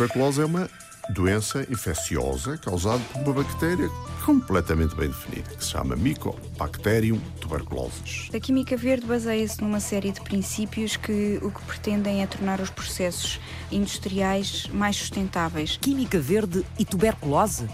[0.00, 0.70] tuberculose é uma
[1.10, 3.86] doença infecciosa causada por uma bactéria
[4.24, 8.30] completamente bem definida, que se chama Mycobacterium tuberculosis.
[8.32, 12.70] A química verde baseia-se numa série de princípios que o que pretendem é tornar os
[12.70, 13.38] processos
[13.70, 15.76] industriais mais sustentáveis.
[15.76, 17.68] Química verde e tuberculose?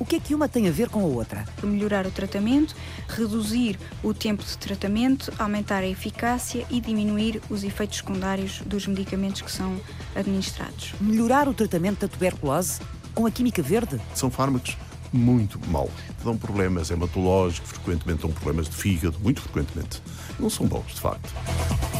[0.00, 1.44] O que é que uma tem a ver com a outra?
[1.62, 2.74] Melhorar o tratamento,
[3.08, 9.42] reduzir o tempo de tratamento, aumentar a eficácia e diminuir os efeitos secundários dos medicamentos
[9.42, 9.76] que são
[10.14, 10.94] administrados.
[11.00, 12.80] Melhorar o tratamento da tuberculose
[13.12, 14.00] com a química verde?
[14.14, 14.76] São fármacos
[15.12, 15.90] muito maus.
[16.22, 20.00] Dão problemas hematológicos, frequentemente dão problemas de fígado, muito frequentemente.
[20.38, 21.97] Não são bons, de facto.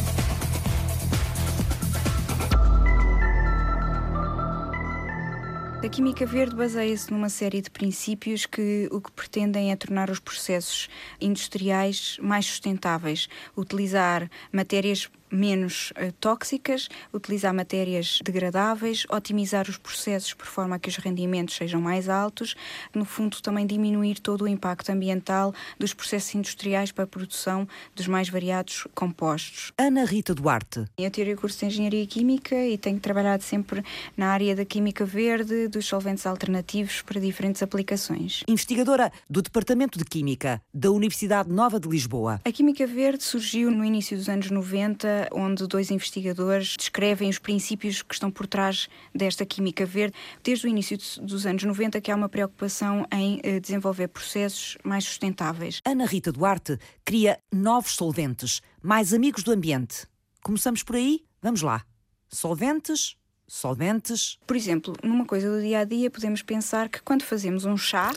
[5.81, 10.19] A química verde baseia-se numa série de princípios que o que pretendem é tornar os
[10.19, 10.89] processos
[11.21, 20.45] industriais mais sustentáveis, utilizar matérias menos uh, tóxicas, utilizar matérias degradáveis, otimizar os processos por
[20.45, 22.55] forma a que os rendimentos sejam mais altos,
[22.93, 28.07] no fundo também diminuir todo o impacto ambiental dos processos industriais para a produção dos
[28.07, 29.71] mais variados compostos.
[29.77, 30.85] Ana Rita Duarte.
[30.97, 33.83] Eu tirei o curso de Engenharia Química e tenho trabalhado sempre
[34.15, 38.43] na área da química verde, dos solventes alternativos para diferentes aplicações.
[38.47, 42.41] Investigadora do Departamento de Química da Universidade Nova de Lisboa.
[42.45, 48.01] A química verde surgiu no início dos anos 90 onde dois investigadores descrevem os princípios
[48.01, 52.15] que estão por trás desta química verde, desde o início dos anos 90, que há
[52.15, 55.81] uma preocupação em eh, desenvolver processos mais sustentáveis.
[55.85, 60.07] Ana Rita Duarte cria novos solventes, mais amigos do ambiente.
[60.41, 61.23] Começamos por aí?
[61.41, 61.83] Vamos lá.
[62.29, 63.15] Solventes,
[63.47, 64.37] solventes.
[64.45, 68.11] Por exemplo, numa coisa do dia a dia, podemos pensar que quando fazemos um chá,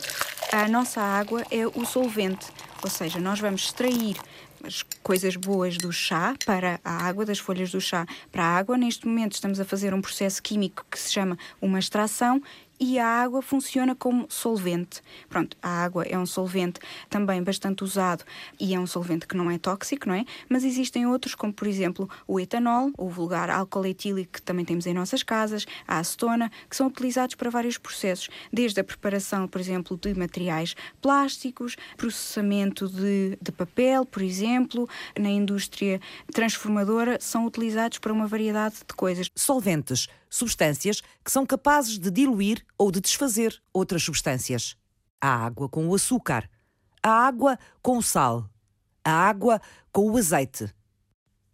[0.51, 2.45] a nossa água é o solvente,
[2.83, 4.15] ou seja, nós vamos extrair
[4.63, 8.77] as coisas boas do chá para a água, das folhas do chá para a água.
[8.77, 12.41] Neste momento estamos a fazer um processo químico que se chama uma extração
[12.79, 15.01] e a água funciona como solvente.
[15.29, 18.23] Pronto, a água é um solvente também bastante usado
[18.59, 20.25] e é um solvente que não é tóxico, não é?
[20.49, 24.85] Mas existem outros, como por exemplo o etanol, o vulgar álcool etílico que também temos
[24.85, 29.61] em nossas casas, a acetona, que são utilizados para vários processos, desde a preparação, por
[29.61, 36.01] exemplo, de materiais plásticos, processamento de, de papel, por exemplo, na indústria
[36.33, 39.29] transformadora, são utilizados para uma variedade de coisas.
[39.35, 44.75] Solventes substâncias que são capazes de diluir ou de desfazer outras substâncias.
[45.21, 46.49] A água com o açúcar,
[47.01, 48.49] a água com o sal,
[49.03, 49.61] a água
[49.91, 50.73] com o azeite.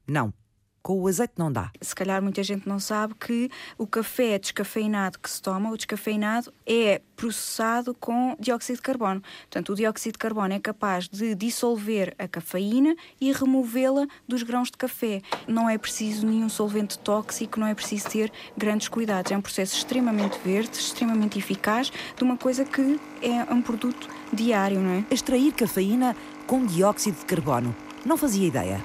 [0.07, 0.33] Não,
[0.81, 1.71] com o azeite não dá.
[1.81, 6.53] Se calhar muita gente não sabe que o café descafeinado que se toma, o descafeinado,
[6.65, 9.21] é processado com dióxido de carbono.
[9.41, 14.71] Portanto, o dióxido de carbono é capaz de dissolver a cafeína e removê-la dos grãos
[14.71, 15.21] de café.
[15.47, 19.31] Não é preciso nenhum solvente tóxico, não é preciso ter grandes cuidados.
[19.31, 24.79] É um processo extremamente verde, extremamente eficaz, de uma coisa que é um produto diário,
[24.79, 25.05] não é?
[25.11, 26.15] Extrair cafeína
[26.47, 27.75] com dióxido de carbono.
[28.05, 28.81] Não fazia ideia.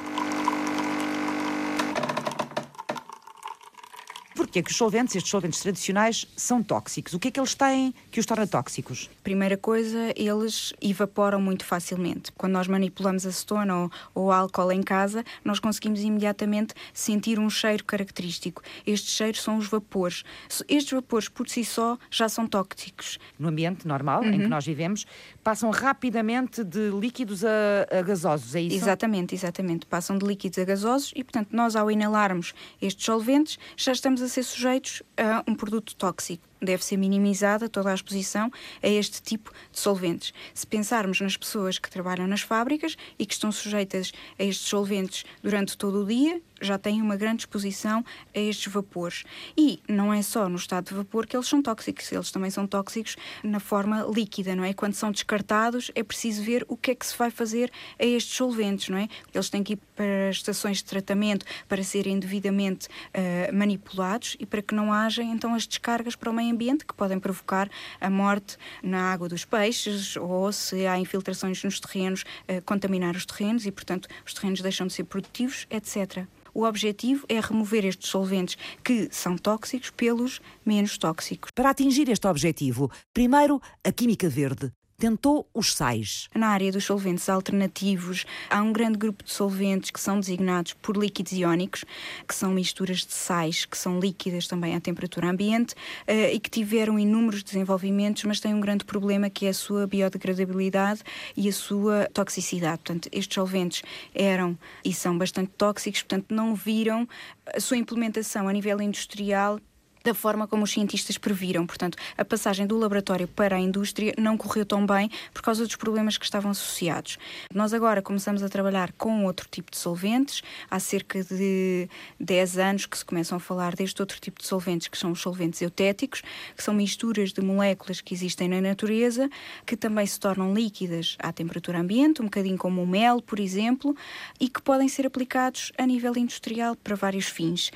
[4.34, 7.14] Porquê que os solventes, estes solventes tradicionais, são tóxicos?
[7.14, 9.08] O que é que eles têm que os torna tóxicos?
[9.22, 12.32] Primeira coisa, eles evaporam muito facilmente.
[12.32, 17.84] Quando nós manipulamos acetona ou, ou álcool em casa, nós conseguimos imediatamente sentir um cheiro
[17.84, 18.60] característico.
[18.84, 20.24] Estes cheiros são os vapores.
[20.68, 23.18] Estes vapores, por si só, já são tóxicos.
[23.38, 24.32] No ambiente normal uhum.
[24.32, 25.06] em que nós vivemos,
[25.44, 28.76] passam rapidamente de líquidos a, a gasosos, é isso?
[28.76, 29.86] Exatamente, exatamente.
[29.86, 34.28] Passam de líquidos a gasosos e, portanto, nós ao inalarmos estes solventes, já estamos a
[34.28, 38.50] ser sujeitos a um produto tóxico deve ser minimizada toda a exposição
[38.82, 40.32] a este tipo de solventes.
[40.52, 45.24] Se pensarmos nas pessoas que trabalham nas fábricas e que estão sujeitas a estes solventes
[45.42, 48.04] durante todo o dia, já têm uma grande exposição
[48.34, 49.24] a estes vapores.
[49.56, 52.66] E não é só no estado de vapor que eles são tóxicos, eles também são
[52.66, 54.72] tóxicos na forma líquida, não é?
[54.72, 58.36] Quando são descartados, é preciso ver o que é que se vai fazer a estes
[58.36, 59.08] solventes, não é?
[59.32, 64.62] Eles têm que ir para estações de tratamento para serem devidamente uh, manipulados e para
[64.62, 67.68] que não haja então as descargas para o meio ambiente que podem provocar
[68.00, 73.26] a morte na água dos peixes ou se há infiltrações nos terrenos, uh, contaminar os
[73.26, 76.26] terrenos e, portanto, os terrenos deixam de ser produtivos, etc.
[76.54, 81.50] O objetivo é remover estes solventes que são tóxicos pelos menos tóxicos.
[81.52, 84.72] Para atingir este objetivo, primeiro a química verde,
[85.04, 86.30] tentou os sais.
[86.34, 90.96] Na área dos solventes alternativos, há um grande grupo de solventes que são designados por
[90.96, 91.84] líquidos iónicos,
[92.26, 95.74] que são misturas de sais que são líquidas também à temperatura ambiente
[96.06, 99.86] eh, e que tiveram inúmeros desenvolvimentos, mas têm um grande problema que é a sua
[99.86, 101.02] biodegradabilidade
[101.36, 102.78] e a sua toxicidade.
[102.78, 103.82] Portanto, estes solventes
[104.14, 107.06] eram e são bastante tóxicos, portanto, não viram
[107.54, 109.60] a sua implementação a nível industrial
[110.04, 111.66] da forma como os cientistas previram.
[111.66, 115.76] Portanto, a passagem do laboratório para a indústria não correu tão bem por causa dos
[115.76, 117.18] problemas que estavam associados.
[117.52, 120.42] Nós agora começamos a trabalhar com outro tipo de solventes.
[120.70, 121.88] Há cerca de
[122.20, 125.20] 10 anos que se começam a falar deste outro tipo de solventes, que são os
[125.20, 126.22] solventes eutéticos,
[126.54, 129.30] que são misturas de moléculas que existem na natureza,
[129.64, 133.96] que também se tornam líquidas à temperatura ambiente, um bocadinho como o mel, por exemplo,
[134.38, 137.70] e que podem ser aplicados a nível industrial para vários fins.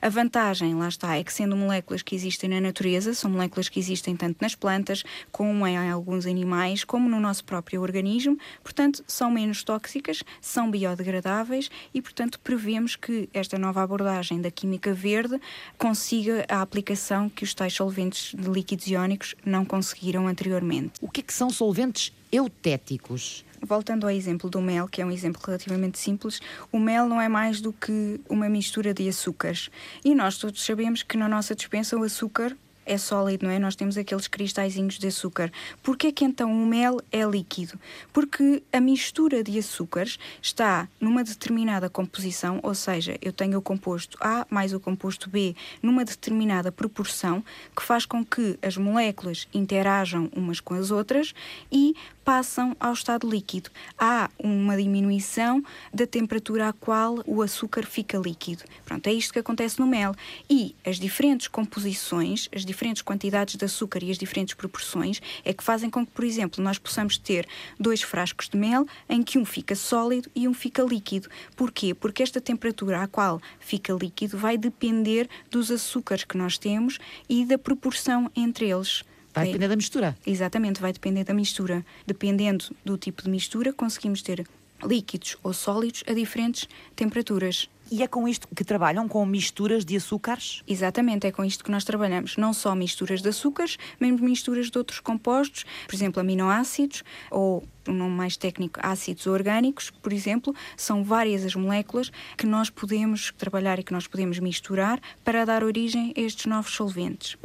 [0.00, 3.80] A vantagem, lá está, é que sendo moléculas que existem na natureza, são moléculas que
[3.80, 5.02] existem tanto nas plantas,
[5.32, 11.70] como em alguns animais, como no nosso próprio organismo, portanto, são menos tóxicas, são biodegradáveis
[11.92, 15.40] e, portanto, prevemos que esta nova abordagem da química verde
[15.76, 20.92] consiga a aplicação que os tais solventes de líquidos iónicos não conseguiram anteriormente.
[21.00, 23.44] O que, é que são solventes eutéticos?
[23.60, 26.40] Voltando ao exemplo do mel, que é um exemplo relativamente simples,
[26.70, 29.70] o mel não é mais do que uma mistura de açúcares.
[30.04, 32.56] E nós todos sabemos que na nossa dispensa o açúcar
[32.88, 33.58] é sólido, não é?
[33.58, 35.52] Nós temos aqueles cristalzinhos de açúcar.
[35.82, 37.78] Porquê que então o mel é líquido?
[38.12, 44.16] Porque a mistura de açúcares está numa determinada composição, ou seja, eu tenho o composto
[44.20, 47.44] A mais o composto B numa determinada proporção,
[47.76, 51.34] que faz com que as moléculas interajam umas com as outras
[51.70, 51.94] e
[52.28, 53.70] passam ao estado líquido.
[53.98, 55.64] Há uma diminuição
[55.94, 58.64] da temperatura à qual o açúcar fica líquido.
[58.84, 60.14] Pronto, é isto que acontece no mel.
[60.48, 65.62] E as diferentes composições, as diferentes quantidades de açúcar e as diferentes proporções é que
[65.62, 67.46] fazem com que, por exemplo, nós possamos ter
[67.78, 71.28] dois frascos de mel em que um fica sólido e um fica líquido.
[71.56, 71.94] Porquê?
[71.94, 76.98] Porque esta temperatura à qual fica líquido vai depender dos açúcares que nós temos
[77.28, 79.04] e da proporção entre eles.
[79.34, 80.16] Vai depender da mistura.
[80.26, 81.84] Exatamente, vai depender da mistura.
[82.06, 84.46] Dependendo do tipo de mistura, conseguimos ter
[84.82, 87.68] líquidos ou sólidos a diferentes temperaturas.
[87.90, 90.62] E é com isto que trabalham, com misturas de açúcares?
[90.66, 92.36] Exatamente, é com isto que nós trabalhamos.
[92.36, 97.92] Não só misturas de açúcares, mesmo misturas de outros compostos, por exemplo, aminoácidos ou um
[97.94, 103.78] nome mais técnico, ácidos orgânicos, por exemplo, são várias as moléculas que nós podemos trabalhar
[103.78, 107.38] e que nós podemos misturar para dar origem a estes novos solventes.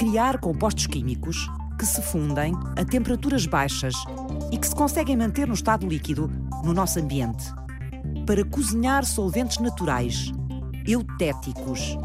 [0.00, 1.46] criar compostos químicos
[1.78, 3.92] que se fundem a temperaturas baixas
[4.50, 6.30] e que se conseguem manter no estado líquido
[6.64, 7.44] no nosso ambiente.
[8.26, 10.32] Para cozinhar solventes naturais,
[10.86, 11.96] eutéticos.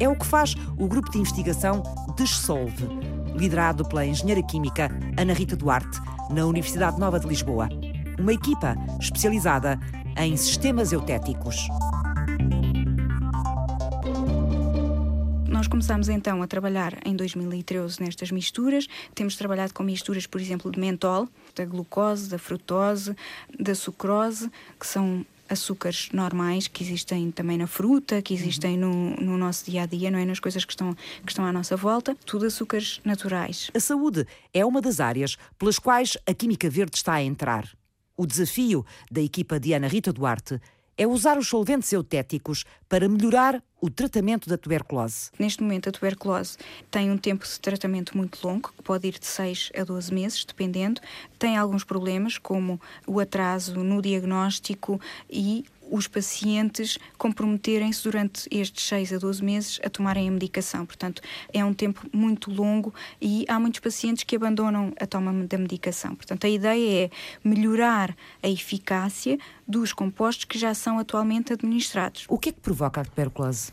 [0.00, 1.82] É o que faz o grupo de investigação
[2.16, 2.88] Dessolve,
[3.34, 6.00] liderado pela engenheira química Ana Rita Duarte,
[6.30, 7.68] na Universidade Nova de Lisboa.
[8.18, 9.78] Uma equipa especializada
[10.16, 11.68] em sistemas eutéticos.
[15.58, 18.86] Nós começámos então a trabalhar em 2013 nestas misturas.
[19.12, 23.16] Temos trabalhado com misturas, por exemplo, de mentol, da glucose, da frutose,
[23.58, 29.36] da sucrose, que são açúcares normais que existem também na fruta, que existem no, no,
[29.36, 30.24] nosso dia a dia, não é?
[30.24, 33.68] Nas coisas que estão, que estão à nossa volta, tudo açúcares naturais.
[33.74, 37.68] A saúde é uma das áreas pelas quais a Química Verde está a entrar.
[38.16, 40.60] O desafio da equipa de Ana Rita Duarte
[40.96, 45.30] é usar os solventes eutéticos para melhorar o tratamento da tuberculose.
[45.38, 46.56] Neste momento, a tuberculose
[46.90, 50.44] tem um tempo de tratamento muito longo, que pode ir de 6 a 12 meses,
[50.44, 51.00] dependendo.
[51.38, 59.14] Tem alguns problemas, como o atraso no diagnóstico e os pacientes comprometerem-se durante estes 6
[59.14, 60.84] a 12 meses a tomarem a medicação.
[60.86, 65.58] Portanto, é um tempo muito longo e há muitos pacientes que abandonam a toma da
[65.58, 66.14] medicação.
[66.14, 67.10] Portanto, a ideia é
[67.42, 72.24] melhorar a eficácia dos compostos que já são atualmente administrados.
[72.28, 73.72] O que é que provoca a tuberculose?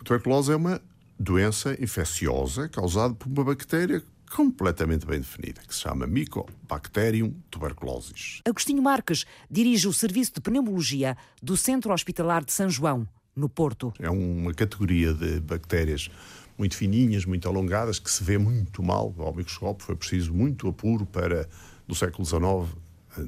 [0.00, 0.80] A tuberculose é uma
[1.18, 4.02] doença infecciosa causada por uma bactéria
[4.34, 8.40] completamente bem definida, que se chama Mycobacterium tuberculosis.
[8.44, 13.92] Agostinho Marques dirige o Serviço de Pneumologia do Centro Hospitalar de São João, no Porto.
[14.00, 16.10] É uma categoria de bactérias
[16.58, 19.86] muito fininhas, muito alongadas, que se vê muito mal ao microscópio.
[19.86, 21.48] Foi preciso muito apuro para,
[21.86, 22.76] no século XIX,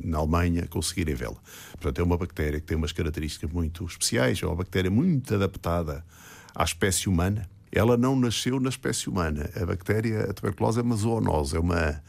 [0.03, 1.37] na Alemanha, conseguirem vê-la.
[1.73, 6.05] Portanto, é uma bactéria que tem umas características muito especiais, é uma bactéria muito adaptada
[6.53, 9.51] à espécie humana ela não nasceu na espécie humana.
[9.55, 12.03] A bactéria, a tuberculose é uma zoonose, é uma,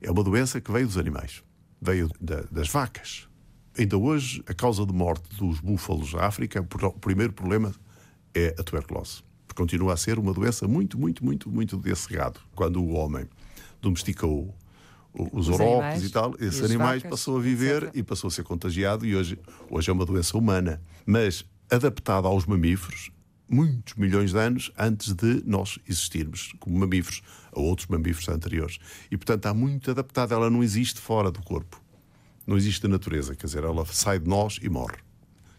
[0.00, 1.42] é uma doença que veio dos animais,
[1.80, 3.28] veio da, das vacas.
[3.78, 7.74] Ainda hoje, a causa de morte dos búfalos da África, o primeiro problema
[8.34, 9.22] é a tuberculose.
[9.46, 12.40] Porque continua a ser uma doença muito, muito, muito, muito desse gado.
[12.54, 13.26] Quando o homem
[13.80, 14.54] domesticou
[15.12, 17.96] os, os e tal, esses animais vacas, passou a viver etc.
[17.96, 20.80] e passou a ser contagiado e hoje, hoje é uma doença humana.
[21.04, 23.10] Mas adaptada aos mamíferos,
[23.52, 27.22] muitos milhões de anos antes de nós existirmos como mamíferos
[27.54, 28.78] a outros mamíferos anteriores.
[29.10, 30.34] E, portanto, está muito adaptada.
[30.34, 31.80] Ela não existe fora do corpo.
[32.46, 33.36] Não existe na natureza.
[33.36, 34.96] Quer dizer, ela sai de nós e morre.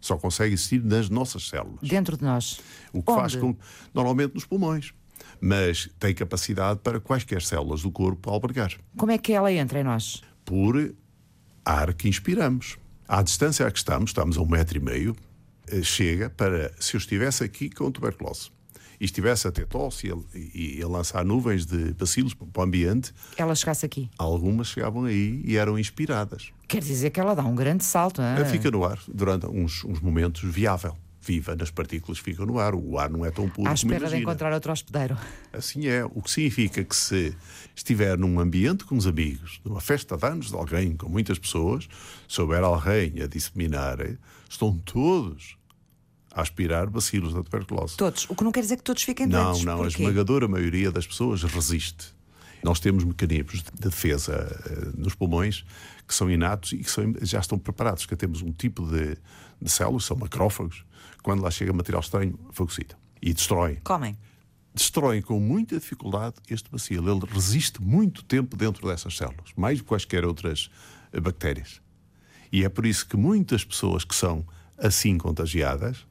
[0.02, 1.88] Só consegue existir nas nossas células.
[1.88, 2.60] Dentro de nós.
[2.92, 3.22] O que Onde?
[3.22, 3.56] faz com.
[3.94, 4.94] Normalmente nos pulmões.
[5.40, 8.74] Mas tem capacidade para quaisquer células do corpo albergar.
[8.98, 10.22] Como é que ela entra em nós?
[10.44, 10.94] Por
[11.64, 12.78] ar que inspiramos.
[13.08, 15.16] À distância a que estamos, estamos a um metro e meio,
[15.84, 16.72] chega para.
[16.80, 18.50] Se eu estivesse aqui com tuberculose
[19.00, 23.56] e estivesse a ter tosse e a, lançar nuvens de bacilos para o ambiente, Ela
[23.56, 24.10] chegasse aqui.
[24.18, 26.52] algumas chegavam aí e eram inspiradas.
[26.68, 28.22] Quer dizer que ela dá um grande salto.
[28.22, 28.46] não é?
[28.46, 30.96] Fica no ar durante uns, uns momentos viável.
[31.26, 32.76] Viva nas partículas, fica no ar.
[32.76, 35.18] O ar não é tão puro À espera de encontrar outro hospedeiro.
[35.54, 36.04] Assim é.
[36.04, 37.34] O que significa que se
[37.74, 41.88] estiver num ambiente com os amigos, numa festa de anos de alguém com muitas pessoas,
[42.28, 44.18] se houver alguém a disseminar, eh,
[44.54, 45.58] estão todos
[46.34, 47.96] a aspirar bacilos da tuberculose.
[47.98, 48.26] Todos.
[48.30, 49.64] O que não quer dizer que todos fiquem Não, doentes.
[49.66, 50.02] não, a Porquê?
[50.02, 52.08] esmagadora maioria das pessoas resiste.
[52.64, 54.34] Nós temos mecanismos de defesa
[54.66, 55.66] eh, nos pulmões
[56.08, 59.18] que são inatos e que são- já estão preparados, que temos um tipo de,
[59.62, 60.86] de células, são macrófagos,
[61.22, 63.76] quando lá chega material estranho, fagocita e destroem.
[63.84, 64.18] Comem.
[64.74, 67.12] Destroem com muita dificuldade este bacilo.
[67.12, 70.72] Ele resiste muito tempo dentro dessas células, mais do que quaisquer outras
[71.12, 71.80] eh, bactérias.
[72.54, 74.46] E é por isso que muitas pessoas que são
[74.78, 76.06] assim contagiadas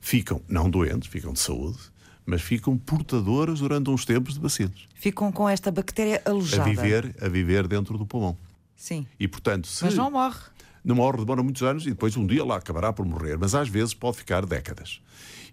[0.00, 1.78] ficam, não doentes, ficam de saúde,
[2.24, 4.86] mas ficam portadoras durante uns tempos de bacilos.
[4.94, 6.62] Ficam com esta bactéria A alojada.
[6.62, 8.38] viver, a viver dentro do pulmão.
[8.76, 9.04] Sim.
[9.18, 10.38] E portanto, se Mas não morre.
[10.84, 13.68] não morre, demora muitos anos e depois um dia lá acabará por morrer, mas às
[13.68, 15.00] vezes pode ficar décadas.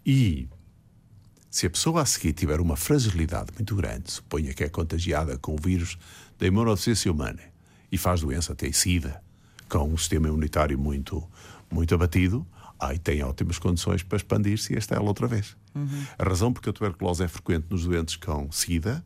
[0.06, 0.48] E
[1.50, 5.56] se a pessoa a seguir tiver uma fragilidade muito grande, suponha que é contagiada com
[5.56, 5.98] o vírus
[6.38, 7.42] da imunodeficiência humana
[7.92, 9.24] e faz doença, tem SIDA,
[9.70, 11.24] com um sistema imunitário muito,
[11.72, 12.46] muito abatido,
[12.80, 15.56] aí tem ótimas condições para expandir-se e esta é ela outra vez.
[16.18, 19.04] A razão porque a tuberculose é frequente nos doentes com SIDA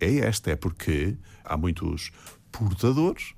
[0.00, 2.10] é esta, é porque há muitos
[2.52, 3.34] portadores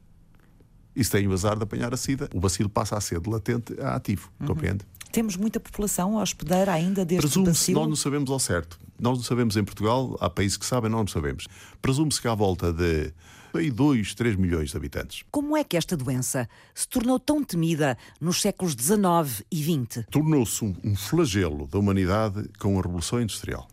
[0.95, 3.31] e se tem o azar de apanhar a SIDA, o bacilo passa a ser de
[3.31, 4.85] latente a ativo, compreende?
[5.11, 8.79] Temos muita população hospedeira ainda deste Presume-se, nós não sabemos ao certo.
[8.99, 11.47] Nós não sabemos em Portugal, há países que sabem, nós não sabemos.
[11.81, 13.13] Presume-se que há volta de
[13.53, 15.25] 2, 3 milhões de habitantes.
[15.31, 20.05] Como é que esta doença se tornou tão temida nos séculos XIX e XX?
[20.11, 23.67] Tornou-se um flagelo da humanidade com a Revolução Industrial.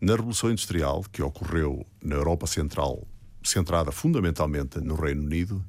[0.00, 3.06] Na Revolução Industrial, que ocorreu na Europa Central,
[3.42, 5.64] centrada fundamentalmente no Reino Unido,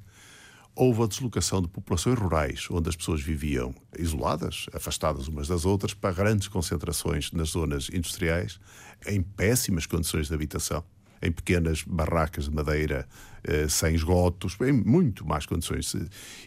[0.77, 5.93] houve a deslocação de populações rurais, onde as pessoas viviam isoladas, afastadas umas das outras,
[5.93, 8.59] para grandes concentrações nas zonas industriais,
[9.07, 10.83] em péssimas condições de habitação,
[11.19, 13.07] em pequenas barracas de madeira,
[13.43, 15.95] eh, sem esgotos, em muito más condições.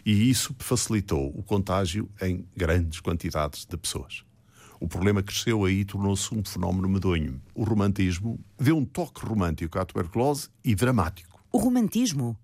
[0.05, 4.23] E isso facilitou o contágio em grandes quantidades de pessoas.
[4.79, 7.41] O problema cresceu aí e tornou-se um fenómeno medonho.
[7.53, 11.43] O romantismo deu um toque romântico à tuberculose e dramático.
[11.51, 12.37] O romantismo?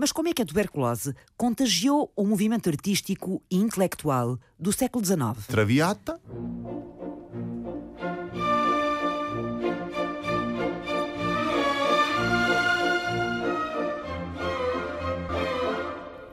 [0.00, 5.44] Mas como é que a tuberculose contagiou o movimento artístico e intelectual do século XIX?
[5.48, 6.20] Traviata,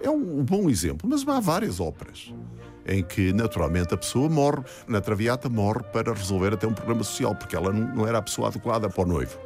[0.03, 2.31] é um bom exemplo, mas há várias óperas
[2.85, 7.33] em que naturalmente a pessoa morre, na Traviata morre para resolver até um problema social,
[7.33, 9.39] porque ela não era a pessoa adequada para o noivo.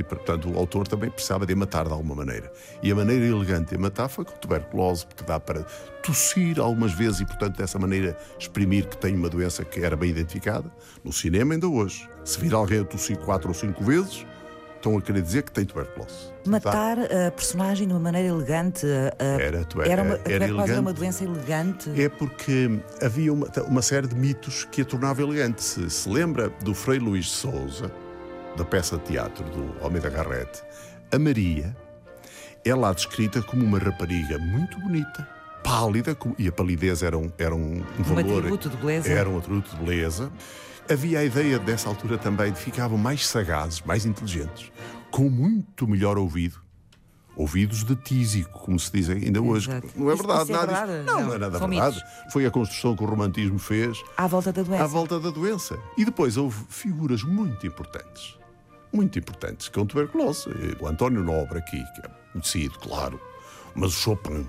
[0.00, 2.50] E, portanto, o autor também precisava de matar de alguma maneira.
[2.82, 5.64] E a maneira elegante de matar foi com tuberculose, porque dá para
[6.02, 10.10] tossir algumas vezes e, portanto, dessa maneira exprimir que tem uma doença que era bem
[10.10, 10.70] identificada.
[11.04, 14.24] No cinema, ainda hoje, se vir alguém a tossir quatro ou cinco vezes,
[14.76, 16.28] estão a querer dizer que tem tuberculose.
[16.44, 16.50] Tá?
[16.50, 18.86] Matar a personagem de uma maneira elegante.
[18.86, 20.94] a- Era, tu- era uma, era tuberculose era uma elegante.
[20.98, 22.00] doença elegante.
[22.00, 25.62] É porque havia uma, uma série de mitos que a tornava elegante.
[25.64, 27.90] Se, se lembra do Frei Luís de Souza,
[28.58, 30.62] da peça de teatro do Almeida Garrett,
[31.12, 31.76] a Maria
[32.64, 35.26] é lá descrita como uma rapariga muito bonita,
[35.62, 38.38] pálida, e a palidez era um, era um, um valor.
[38.38, 39.08] atributo de beleza.
[39.08, 40.30] Era um atributo de beleza.
[40.90, 44.72] Havia a ideia dessa altura também de ficavam mais sagazes, mais inteligentes,
[45.10, 46.60] com muito melhor ouvido.
[47.36, 49.70] Ouvidos de tísico, como se diz ainda hoje.
[49.70, 49.86] Exato.
[49.94, 50.86] Não é verdade, é nada disso.
[50.86, 51.06] verdade?
[51.06, 51.94] Não, Não, não é nada verdade.
[51.96, 52.02] mitos.
[52.32, 54.82] Foi a construção que o romantismo fez À volta da doença.
[54.82, 55.78] à volta da doença.
[55.96, 58.36] E depois houve figuras muito importantes,
[58.92, 60.48] muito importantes, com tuberculose.
[60.80, 63.20] O António Nobre aqui, que é conhecido, claro,
[63.74, 64.46] mas o Chopin.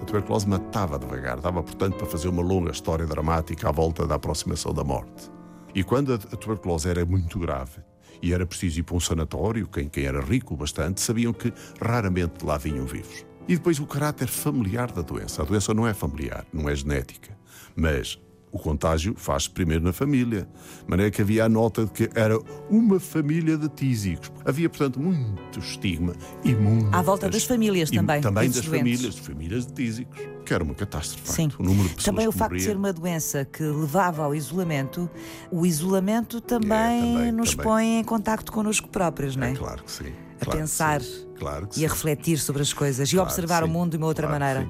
[0.00, 4.14] A tuberculose matava devagar, dava, portanto, para fazer uma longa história dramática à volta da
[4.14, 5.30] aproximação da morte.
[5.74, 7.80] E quando a a tuberculose era muito grave
[8.22, 12.44] e era preciso ir para um sanatório, quem, quem era rico bastante, sabiam que raramente
[12.44, 13.26] lá vinham vivos.
[13.48, 15.42] E depois o caráter familiar da doença.
[15.42, 17.36] A doença não é familiar, não é genética,
[17.74, 18.18] mas
[18.56, 20.48] O contágio faz-se primeiro na família.
[20.82, 22.38] De maneira que havia a nota de que era
[22.70, 24.32] uma família de tísicos.
[24.46, 26.94] Havia, portanto, muito estigma e muito.
[26.94, 28.22] À volta das famílias também.
[28.22, 28.78] Também das doentes.
[28.78, 30.18] famílias, de famílias de tísicos.
[30.46, 31.30] Que era uma catástrofe.
[31.30, 31.50] Sim.
[31.58, 35.10] O número de pessoas Também o facto de ser uma doença que levava ao isolamento,
[35.50, 36.68] o isolamento também,
[37.14, 37.64] também, nos também.
[37.64, 39.52] põe em contacto connosco próprios, não é?
[39.52, 40.12] É claro que sim.
[40.40, 41.00] A claro pensar
[41.38, 44.06] Claro e a refletir sobre as coisas e Claro observar que o mundo de uma
[44.06, 44.68] outra maneira.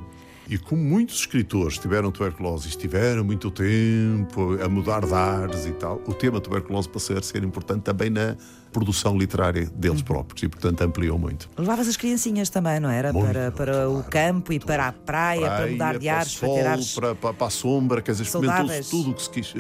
[0.49, 5.73] E como muitos escritores tiveram tuberculose e estiveram muito tempo a mudar de ares e
[5.73, 8.37] tal, o tema tuberculose passou a ser importante também na
[8.73, 10.05] produção literária deles Uhum.
[10.05, 11.51] próprios e, portanto, ampliou muito.
[11.59, 13.13] Levavas as criancinhas também, não era?
[13.13, 14.11] Muito, para para o claro.
[14.11, 16.95] campo e para a praia, para mudar de para o ares, para sol, ter ares.
[16.95, 19.55] para, para, para a sombra, quer dizer, experimentou-se tudo o que se quis.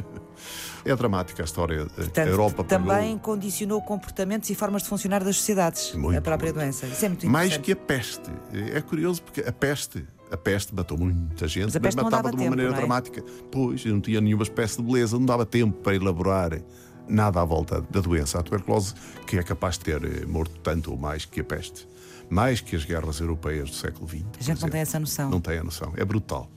[0.86, 1.86] É dramática a história.
[1.86, 6.20] Portanto, a Europa também pagou condicionou comportamentos e formas de funcionar das sociedades, Muito, a
[6.20, 6.62] própria muito.
[6.62, 6.86] doença.
[6.86, 8.30] Isso é muito mais que a peste.
[8.72, 10.06] É curioso porque a peste.
[10.30, 12.76] A peste matou muita gente, Mas não matava de uma tempo, maneira é?
[12.76, 13.22] dramática.
[13.50, 16.60] Pois, não tinha nenhuma espécie de beleza, não dava tempo para elaborar
[17.08, 18.38] nada à volta da doença.
[18.38, 21.88] A tuberculose, que é capaz de ter eh, morto tanto ou mais que a peste,
[22.28, 24.24] mais que as guerras europeias do século XX.
[24.40, 25.30] A gente não tem essa noção.
[25.30, 25.92] Não tem a noção.
[25.96, 26.50] É brutal.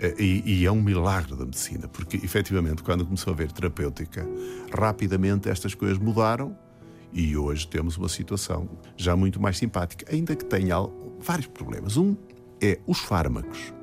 [0.00, 4.26] Eh, E, e é um milagre da medicina, porque efetivamente, quando começou a haver terapêutica,
[4.72, 6.56] rapidamente estas coisas mudaram
[7.12, 10.76] e hoje temos uma situação já muito mais simpática, ainda que tenha
[11.20, 11.96] vários problemas.
[11.96, 12.16] Um
[12.62, 13.74] é os fármacos.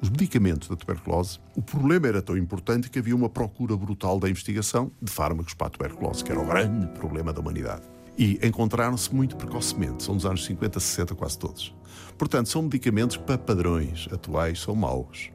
[0.00, 4.28] Os medicamentos da tuberculose, o problema era tão importante que havia uma procura brutal da
[4.28, 7.82] investigação de fármacos para a tuberculose, que era o grande problema da humanidade.
[8.16, 11.74] E encontraram-se muito precocemente, são dos anos 50, 60, quase todos.
[12.16, 15.30] Portanto, são medicamentos que, para padrões atuais, são maus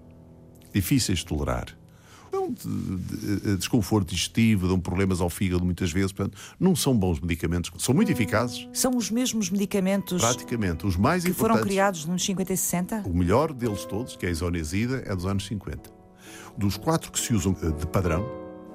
[0.74, 1.66] difíceis de tolerar.
[2.32, 6.12] De- de- de- desconforto digestivo, dão problemas ao fígado muitas vezes.
[6.12, 7.70] Portanto, não são bons medicamentos.
[7.84, 10.86] São muito eficazes, São os mesmos medicamentos praticamente.
[10.86, 13.04] Os mais que foram criados nos 50 e 60?
[13.06, 15.92] O melhor deles todos, que é a isonesida, é dos anos 50.
[16.58, 18.26] Dos quatro que se usam eh, de padrão,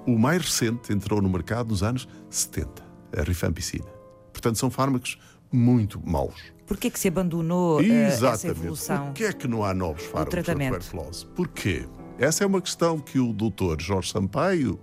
[0.06, 2.82] o mais recente entrou no mercado nos anos 70,
[3.16, 3.86] a rifampicina.
[4.32, 5.18] Portanto, são fármacos
[5.50, 6.40] muito maus.
[6.66, 8.60] Porquê que se abandonou eh, essa Exatamente.
[8.60, 9.04] evolução?
[9.06, 11.26] Porquê é que não há novos fármacos para tuberculose?
[11.26, 11.86] Porquê?
[12.18, 14.80] Essa é uma questão que o doutor Jorge Sampaio,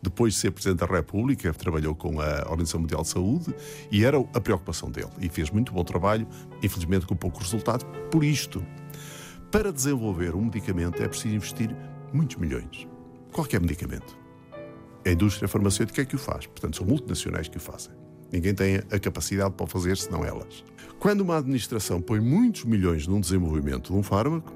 [0.00, 3.52] depois de ser Presidente da República, trabalhou com a Organização Mundial de Saúde
[3.90, 5.10] e era a preocupação dele.
[5.20, 6.28] E fez muito bom trabalho,
[6.62, 8.64] infelizmente com pouco resultado, por isto.
[9.50, 11.74] Para desenvolver um medicamento é preciso investir
[12.12, 12.86] muitos milhões.
[13.32, 14.16] Qualquer medicamento.
[15.04, 16.46] A indústria farmacêutica é que o faz.
[16.46, 17.92] Portanto, são multinacionais que o fazem.
[18.32, 20.64] Ninguém tem a capacidade para o fazer, senão elas.
[20.98, 24.52] Quando uma administração põe muitos milhões num desenvolvimento de um fármaco,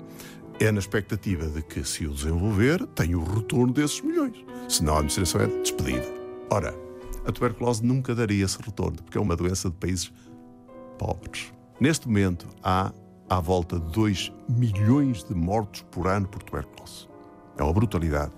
[0.60, 4.36] é na expectativa de que, se o desenvolver, tenha o retorno desses milhões.
[4.68, 6.06] Senão a administração é despedida.
[6.50, 6.74] Ora,
[7.24, 10.12] a tuberculose nunca daria esse retorno, porque é uma doença de países
[10.98, 11.50] pobres.
[11.80, 12.92] Neste momento, há
[13.28, 17.08] à volta de 2 milhões de mortos por ano por tuberculose.
[17.56, 18.32] É uma brutalidade.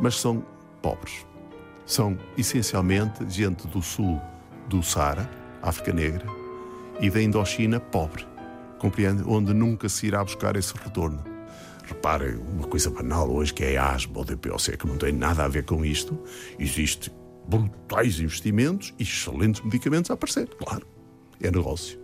[0.00, 0.44] Mas são
[0.80, 1.24] pobres.
[1.86, 4.20] São essencialmente gente do sul
[4.68, 5.30] do Saara,
[5.62, 6.26] África Negra,
[7.00, 8.26] e da Indochina pobre.
[8.80, 9.22] Compreende?
[9.26, 11.31] Onde nunca se irá buscar esse retorno.
[11.92, 15.44] Reparem, uma coisa banal hoje que é a asma ou DPOC, que não tem nada
[15.44, 16.18] a ver com isto.
[16.58, 17.12] Existe
[17.46, 20.86] brutais investimentos e excelentes medicamentos a aparecer, claro.
[21.40, 22.00] É negócio.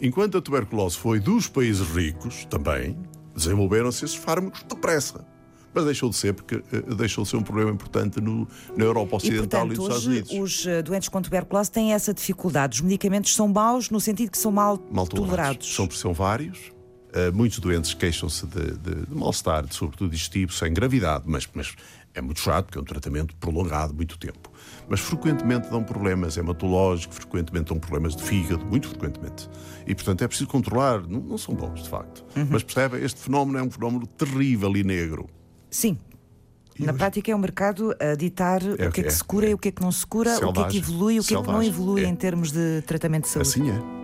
[0.00, 2.96] Enquanto a tuberculose foi dos países ricos, também,
[3.34, 5.26] desenvolveram-se esses fármacos depressa.
[5.74, 9.14] Mas deixou de ser, porque eh, deixou de ser um problema importante no, na Europa
[9.14, 10.30] E, Ocidental e, portanto, nos Estados Unidos.
[10.30, 12.76] os eh, doentes com tuberculose têm essa dificuldade.
[12.76, 15.74] Os medicamentos são maus no sentido que são mal, mal tolerados.
[15.74, 16.73] São, são vários.
[17.14, 21.74] Uh, muitos doentes queixam-se de, de- de mal-estar, de, sobretudo digestivo, sem gravidade, mas, mas
[22.12, 24.50] é muito chato, porque é um tratamento prolongado, muito tempo.
[24.88, 29.48] Mas frequentemente dão problemas hematológicos, frequentemente dão problemas de fígado, muito frequentemente.
[29.86, 31.02] E, portanto, é preciso controlar.
[31.06, 32.24] Não, não são bons, de facto.
[32.36, 32.48] Uhum.
[32.50, 35.28] Mas percebe, este fenómeno é um fenómeno terrível e negro.
[35.70, 35.96] Sim.
[36.78, 36.98] Na hoje?
[36.98, 39.58] prática é um mercado a ditar o que é que é, se cura e o
[39.58, 40.80] que é que não se cura, o que é que Selvagem.
[40.80, 41.70] evolui e o que é que não Selvagem.
[41.70, 42.08] evolui É.
[42.08, 43.48] em termos de tratamento de saúde.
[43.48, 44.03] Assim é.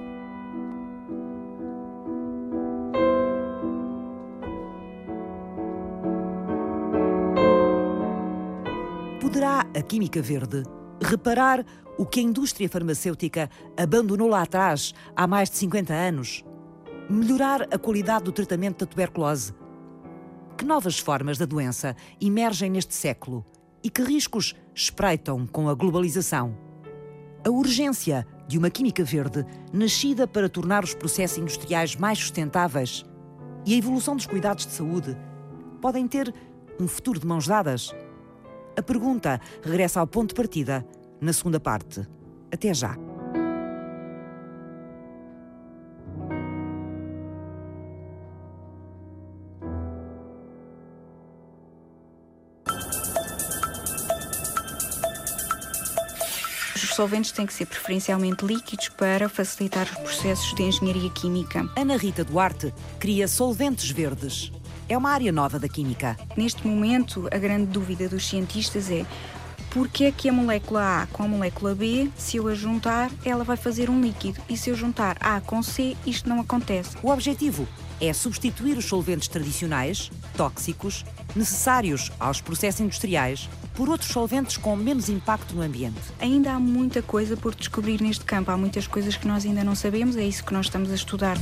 [9.81, 10.63] A Química Verde
[11.03, 11.65] reparar
[11.97, 16.45] o que a indústria farmacêutica abandonou lá atrás, há mais de 50 anos?
[17.09, 19.55] Melhorar a qualidade do tratamento da tuberculose?
[20.57, 23.43] Que novas formas da doença emergem neste século
[23.83, 26.55] e que riscos espreitam com a globalização?
[27.43, 33.03] A urgência de uma química verde nascida para tornar os processos industriais mais sustentáveis
[33.65, 35.17] e a evolução dos cuidados de saúde
[35.81, 36.35] podem ter
[36.79, 37.95] um futuro de mãos dadas?
[38.77, 40.85] A pergunta regressa ao ponto de partida
[41.21, 42.07] na segunda parte.
[42.53, 42.97] Até já.
[56.75, 61.69] Os solventes têm que ser preferencialmente líquidos para facilitar os processos de engenharia química.
[61.77, 64.53] Ana Rita Duarte cria solventes verdes.
[64.91, 66.19] É uma área nova da química.
[66.37, 69.07] Neste momento, a grande dúvida dos cientistas é
[69.71, 73.45] porque é que a molécula A com a molécula B, se eu a juntar, ela
[73.45, 74.41] vai fazer um líquido.
[74.49, 76.97] E se eu juntar A com C, isto não acontece.
[77.05, 77.69] O objetivo
[78.01, 81.05] é substituir os solventes tradicionais, tóxicos,
[81.37, 86.01] necessários aos processos industriais, por outros solventes com menos impacto no ambiente.
[86.19, 89.77] Ainda há muita coisa por descobrir neste campo, há muitas coisas que nós ainda não
[89.77, 91.37] sabemos, é isso que nós estamos a estudar.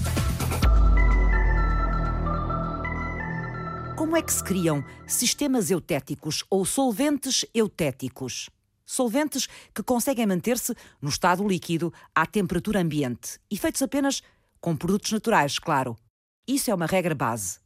[4.08, 8.48] Como é que se criam sistemas eutéticos ou solventes eutéticos?
[8.86, 14.22] Solventes que conseguem manter-se no estado líquido à temperatura ambiente e feitos apenas
[14.62, 15.94] com produtos naturais, claro.
[16.46, 17.58] Isso é uma regra base.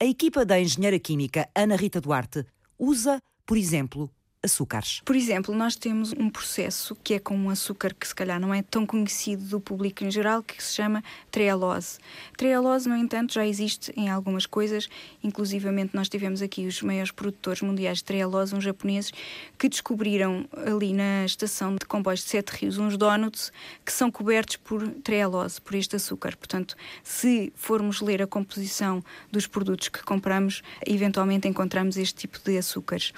[0.00, 2.46] A equipa da engenheira química Ana Rita Duarte
[2.78, 4.10] usa, por exemplo,
[4.44, 5.00] açúcares.
[5.04, 8.52] Por exemplo, nós temos um processo que é com um açúcar que se calhar não
[8.52, 11.98] é tão conhecido do público em geral, que se chama trealose.
[12.36, 14.88] Trealose, no entanto, já existe em algumas coisas,
[15.22, 19.12] inclusivamente nós tivemos aqui os maiores produtores mundiais de trealose, uns japoneses,
[19.58, 23.50] que descobriram ali na estação de comboios de Sete Rios uns donuts
[23.84, 26.36] que são cobertos por trealose, por este açúcar.
[26.36, 29.02] Portanto, se formos ler a composição
[29.32, 33.12] dos produtos que compramos, eventualmente encontramos este tipo de açúcares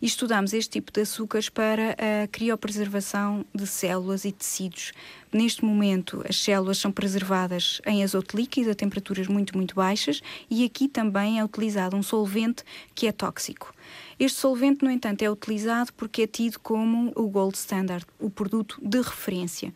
[0.00, 4.92] e estudamos este tipo de açúcares para a criopreservação de células e tecidos.
[5.32, 10.64] Neste momento, as células são preservadas em azoto líquido a temperaturas muito, muito baixas e
[10.64, 12.62] aqui também é utilizado um solvente
[12.94, 13.74] que é tóxico.
[14.18, 18.80] Este solvente, no entanto, é utilizado porque é tido como o gold standard, o produto
[18.82, 19.74] de referência.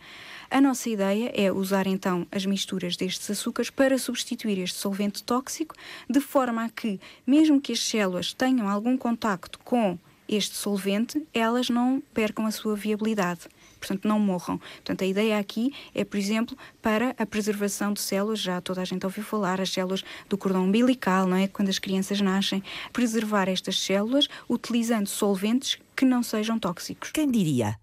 [0.50, 5.76] A nossa ideia é usar então as misturas destes açúcares para substituir este solvente tóxico,
[6.08, 9.96] de forma a que, mesmo que as células tenham algum contacto com
[10.28, 14.58] este solvente, elas não percam a sua viabilidade portanto não morram.
[14.58, 18.84] Portanto, a ideia aqui é, por exemplo, para a preservação de células, já toda a
[18.84, 21.48] gente ouviu falar, as células do cordão umbilical, não é?
[21.48, 27.10] Quando as crianças nascem, preservar estas células utilizando solventes que não sejam tóxicos.
[27.10, 27.78] Quem diria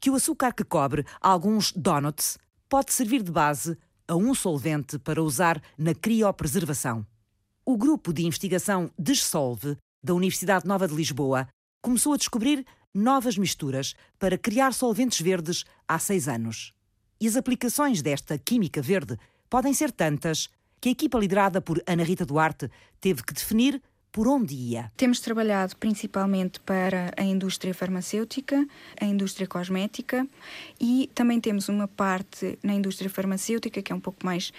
[0.00, 3.76] que o açúcar que cobre alguns donuts pode servir de base
[4.08, 7.06] a um solvente para usar na criopreservação?
[7.64, 11.46] O grupo de investigação Dissolve da Universidade Nova de Lisboa
[11.82, 16.72] começou a descobrir novas misturas para criar solventes verdes há seis anos.
[17.20, 20.48] E as aplicações desta química verde podem ser tantas
[20.80, 24.90] que a equipa liderada por Ana Rita Duarte teve que definir por onde ia.
[24.96, 28.66] Temos trabalhado principalmente para a indústria farmacêutica,
[29.00, 30.26] a indústria cosmética
[30.80, 34.52] e também temos uma parte na indústria farmacêutica que é um pouco mais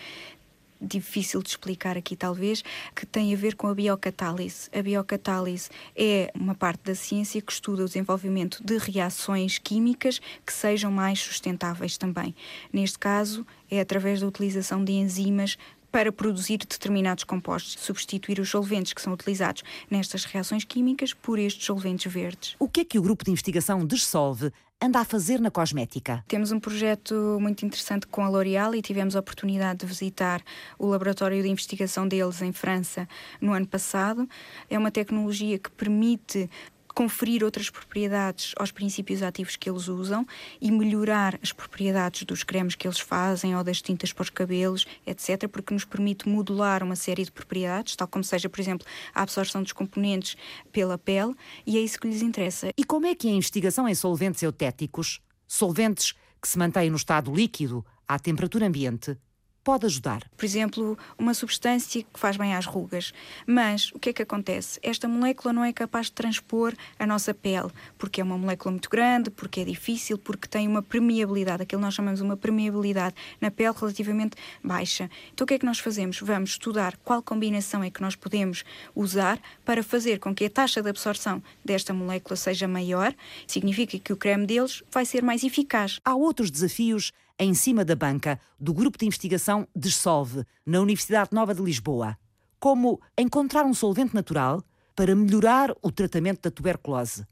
[0.81, 2.63] difícil de explicar aqui, talvez,
[2.95, 4.69] que tem a ver com a biocatálise.
[4.73, 10.51] A biocatálise é uma parte da ciência que estuda o desenvolvimento de reações químicas que
[10.51, 12.33] sejam mais sustentáveis também.
[12.73, 15.57] Neste caso, é através da utilização de enzimas
[15.91, 21.65] para produzir determinados compostos, substituir os solventes que são utilizados nestas reações químicas por estes
[21.65, 22.56] solventes verdes.
[22.60, 24.51] O que é que o grupo de investigação Dissolve
[24.82, 26.23] anda a fazer na cosmética?
[26.27, 30.41] Temos um projeto muito interessante com a L'Oréal e tivemos a oportunidade de visitar
[30.80, 33.08] o laboratório de investigação deles em França
[33.39, 34.27] no ano passado.
[34.69, 36.49] É uma tecnologia que permite
[36.93, 40.25] conferir outras propriedades aos princípios ativos que eles usam
[40.60, 44.86] e melhorar as propriedades dos cremes que eles fazem ou das tintas para os cabelos,
[45.06, 49.21] etc., porque nos permite modular uma série de propriedades, tal como seja, por exemplo, a
[49.21, 50.36] absorção dos componentes
[50.71, 51.34] pela pele,
[51.65, 52.71] e é isso que lhes interessa.
[52.77, 57.34] E como é que a investigação em solventes eutéticos, solventes que se mantêm no estado
[57.34, 59.17] líquido à temperatura ambiente,
[59.63, 60.24] pode ajudar.
[60.36, 63.13] Por exemplo, uma substância que faz bem às rugas.
[63.45, 64.80] Mas o que é que acontece?
[64.82, 68.89] Esta molécula não é capaz de transpor a nossa pele, porque é uma molécula muito
[68.89, 73.52] grande, porque é difícil, porque tem uma permeabilidade, aquilo que nós chamamos uma permeabilidade na
[73.52, 75.10] pele relativamente baixa.
[75.34, 76.19] Então o que é que nós fazemos?
[76.19, 78.63] Vamos estudar qual combinação é que nós podemos
[78.95, 83.13] usar para fazer com que a taxa de absorção desta molécula seja maior.
[83.45, 86.00] Significa que o creme deles vai ser mais eficaz.
[86.04, 91.56] Há outros desafios em cima da banca do grupo de investigação Dissolve, na Universidade Nova
[91.56, 92.15] de Lisboa,
[92.60, 94.63] como encontrar um solvente natural
[94.95, 97.25] para melhorar o tratamento da tuberculose,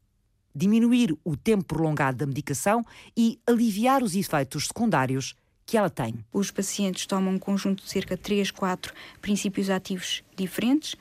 [0.54, 2.84] diminuir o tempo prolongado da medicação
[3.16, 6.26] e aliviar os efeitos secundários que ela tem.
[6.34, 8.92] Os pacientes tomam um conjunto de cerca de 3, 4
[9.22, 10.96] princípios ativos diferentes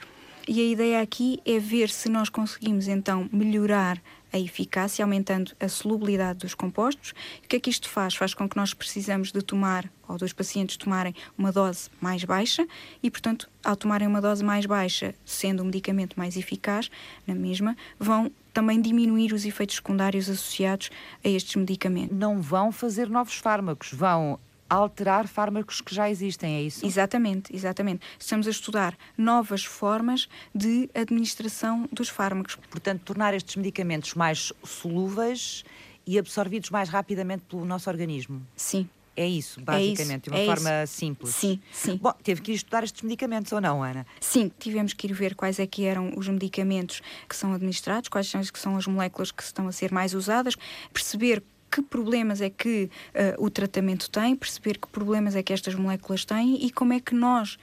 [0.46, 3.98] e a ideia aqui é ver se nós conseguimos então melhorar
[4.32, 7.14] a eficácia, aumentando a solubilidade dos compostos.
[7.44, 8.14] O que é que isto faz?
[8.14, 12.66] Faz com que nós precisamos de tomar, ou dos pacientes tomarem uma dose mais baixa
[13.02, 16.90] e, portanto, ao tomarem uma dose mais baixa, sendo um medicamento mais eficaz,
[17.26, 20.90] na mesma, vão também diminuir os efeitos secundários associados
[21.24, 22.16] a estes medicamentos.
[22.16, 26.84] Não vão fazer novos fármacos, vão alterar fármacos que já existem, é isso?
[26.84, 28.06] Exatamente, exatamente.
[28.18, 32.56] Estamos a estudar novas formas de administração dos fármacos.
[32.70, 35.64] Portanto, tornar estes medicamentos mais solúveis
[36.06, 38.42] e absorvidos mais rapidamente pelo nosso organismo.
[38.56, 38.88] Sim.
[39.16, 40.94] É isso, basicamente, é de uma é forma isso.
[40.94, 41.34] simples.
[41.34, 41.96] Sim, sim.
[42.00, 44.06] Bom, teve que ir estudar estes medicamentos ou não, Ana?
[44.20, 48.28] Sim, tivemos que ir ver quais é que eram os medicamentos que são administrados, quais
[48.28, 50.54] são, que são as moléculas que estão a ser mais usadas,
[50.92, 52.90] perceber que problemas é que
[53.38, 57.00] uh, o tratamento tem, perceber que problemas é que estas moléculas têm e como é
[57.00, 57.58] que nós,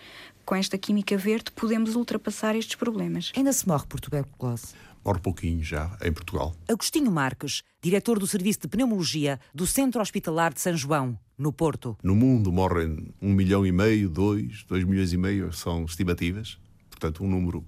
[0.45, 3.31] com esta química verde, podemos ultrapassar estes problemas.
[3.35, 4.73] Ainda se morre por tuberculose?
[5.03, 6.55] Morre pouquinho já, em Portugal.
[6.67, 11.95] Agostinho Marques, diretor do Serviço de Pneumologia do Centro Hospitalar de São João, no Porto.
[12.01, 16.57] No mundo morrem um milhão e meio, dois, dois milhões e meio, são estimativas.
[16.89, 17.63] Portanto, um número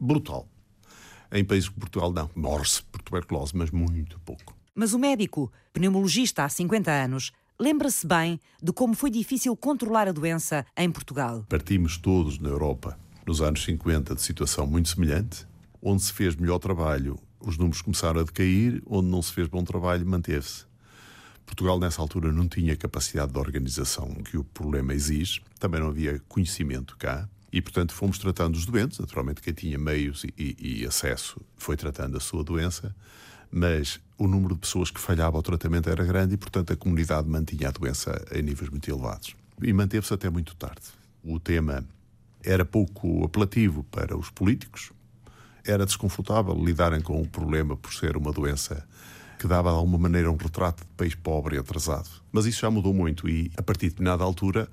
[0.00, 0.48] brutal.
[1.30, 2.30] Em países como Portugal, não.
[2.34, 4.57] Morre-se por tuberculose, mas muito pouco.
[4.80, 10.12] Mas o médico, pneumologista há 50 anos, lembra-se bem de como foi difícil controlar a
[10.12, 11.44] doença em Portugal.
[11.48, 15.44] Partimos todos na Europa, nos anos 50, de situação muito semelhante.
[15.82, 19.64] Onde se fez melhor trabalho, os números começaram a decair, onde não se fez bom
[19.64, 20.64] trabalho, manteve-se.
[21.44, 26.22] Portugal, nessa altura, não tinha capacidade de organização que o problema exige, também não havia
[26.28, 27.28] conhecimento cá.
[27.52, 29.00] E, portanto, fomos tratando os doentes.
[29.00, 32.94] Naturalmente, quem tinha meios e, e, e acesso foi tratando a sua doença
[33.50, 37.28] mas o número de pessoas que falhava ao tratamento era grande e, portanto, a comunidade
[37.28, 39.34] mantinha a doença em níveis muito elevados.
[39.62, 40.82] E manteve-se até muito tarde.
[41.22, 41.84] O tema
[42.42, 44.92] era pouco apelativo para os políticos,
[45.64, 48.86] era desconfortável lidarem com o problema por ser uma doença
[49.38, 52.08] que dava de alguma maneira um retrato de país pobre e atrasado.
[52.32, 54.68] Mas isso já mudou muito e, a partir de determinada altura,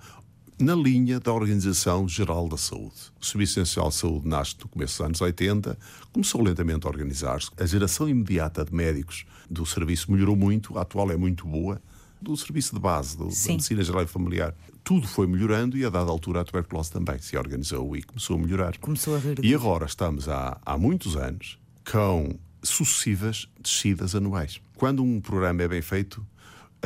[0.58, 2.96] na linha da Organização Geral da Saúde.
[3.20, 5.78] O Serviço Nacional de Saúde nasce no começo dos anos 80,
[6.14, 7.50] começou lentamente a organizar-se.
[7.58, 11.82] A geração imediata de médicos do serviço melhorou muito, a atual é muito boa,
[12.22, 14.56] do serviço de base, do, da medicina geral e familiar.
[14.84, 18.40] Tudo foi melhorando e, a dada altura, a tuberculose também se organizou e começou a
[18.40, 18.78] melhorar.
[18.78, 21.60] Começou a E agora estamos há, há muitos anos
[21.92, 24.62] com sucessivas descidas anuais.
[24.76, 26.26] Quando um programa é bem feito,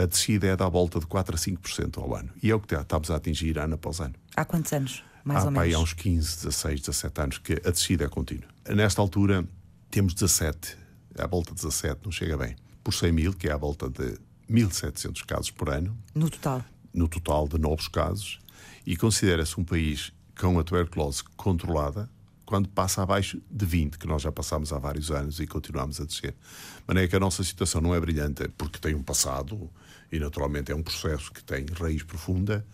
[0.02, 2.30] a descida é da volta de 4 a 5% ao ano.
[2.42, 4.16] E é o que estamos a atingir ano após ano.
[4.36, 5.04] Há quantos anos?
[5.24, 5.76] Mais há, ou menos?
[5.76, 8.48] há uns 15, 16, 17 anos que a descida é contínua.
[8.70, 9.46] Nesta altura
[9.92, 10.78] temos 17,
[11.18, 14.18] à volta de 17, não chega bem, por 100 mil, que é à volta de
[14.50, 16.64] 1.700 casos por ano, No total.
[16.94, 18.40] no total de novos casos,
[18.86, 22.10] e considera-se um país com a tuberculose controlada
[22.46, 26.06] quando passa abaixo de 20, que nós já passámos há vários anos e continuamos a
[26.06, 26.32] descer.
[26.32, 29.70] De maneira que a nossa situação não é brilhante, porque tem um passado
[30.12, 32.66] e naturalmente é um processo que tem raiz profunda,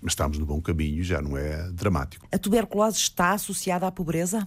[0.00, 2.26] mas estamos no bom caminho e já não é dramático.
[2.32, 4.46] A tuberculose está associada à pobreza?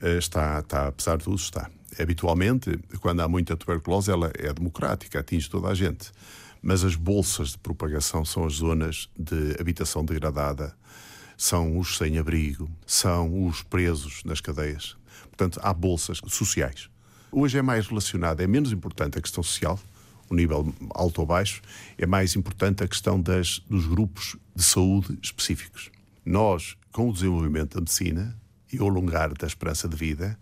[0.00, 1.70] Eh, Está, está, apesar de tudo, está.
[1.98, 6.10] Habitualmente, quando há muita tuberculose, ela é democrática, atinge toda a gente.
[6.62, 10.74] Mas as bolsas de propagação são as zonas de habitação degradada,
[11.36, 14.96] são os sem-abrigo, são os presos nas cadeias.
[15.24, 16.88] Portanto, há bolsas sociais.
[17.30, 19.78] Hoje é mais relacionada, é menos importante a questão social,
[20.34, 21.62] o nível alto ou baixo,
[21.96, 25.90] é mais importante a questão das, dos grupos de saúde específicos.
[26.24, 28.36] Nós, com o desenvolvimento da medicina
[28.72, 30.38] e o alongar da esperança de vida,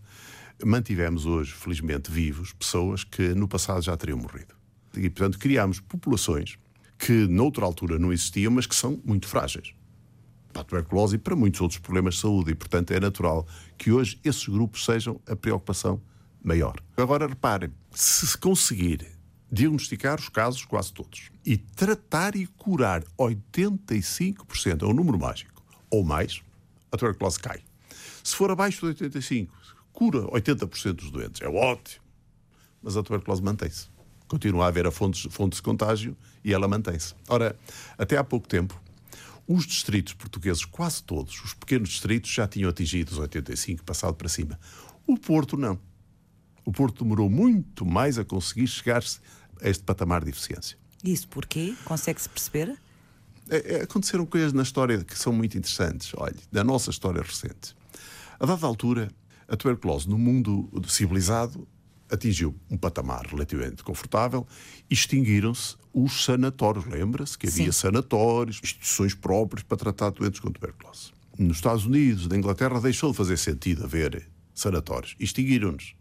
[0.64, 4.54] mantivemos hoje, felizmente, vivos pessoas que no passado já teriam morrido.
[4.96, 6.58] E, portanto, criámos populações
[6.98, 9.74] que noutra altura não existiam, mas que são muito frágeis
[10.52, 12.50] para a tuberculose e para muitos outros problemas de saúde.
[12.52, 13.46] E, portanto, é natural
[13.78, 16.00] que hoje esses grupos sejam a preocupação
[16.44, 16.76] maior.
[16.96, 19.06] Agora, reparem, se conseguir
[19.52, 26.02] diagnosticar os casos, quase todos, e tratar e curar 85%, é um número mágico, ou
[26.02, 26.40] mais,
[26.90, 27.60] a tuberculose cai.
[28.24, 29.48] Se for abaixo de 85%,
[29.92, 31.42] cura 80% dos doentes.
[31.42, 32.02] É ótimo.
[32.82, 33.88] Mas a tuberculose mantém-se.
[34.26, 37.14] Continua a haver a fontes, fontes de contágio e ela mantém-se.
[37.28, 37.56] Ora,
[37.98, 38.80] até há pouco tempo,
[39.46, 44.28] os distritos portugueses, quase todos, os pequenos distritos, já tinham atingido os 85, passado para
[44.28, 44.58] cima.
[45.06, 45.78] O Porto não.
[46.64, 49.20] O Porto demorou muito mais a conseguir chegar-se
[49.62, 50.76] a este patamar de eficiência.
[51.04, 51.74] Isso porquê?
[51.84, 52.76] Consegue-se perceber?
[53.48, 56.12] É, é, aconteceram coisas na história que são muito interessantes.
[56.16, 57.74] Olhe, na nossa história recente.
[58.38, 59.10] A dada altura,
[59.48, 61.66] a tuberculose no mundo civilizado
[62.10, 64.46] atingiu um patamar relativamente confortável
[64.88, 66.84] extinguiram-se os sanatórios.
[66.84, 67.72] Lembra-se que havia Sim.
[67.72, 71.12] sanatórios, instituições próprias para tratar doentes com tuberculose.
[71.38, 75.16] Nos Estados Unidos, na Inglaterra, deixou de fazer sentido haver sanatórios.
[75.18, 75.94] Extinguiram-nos.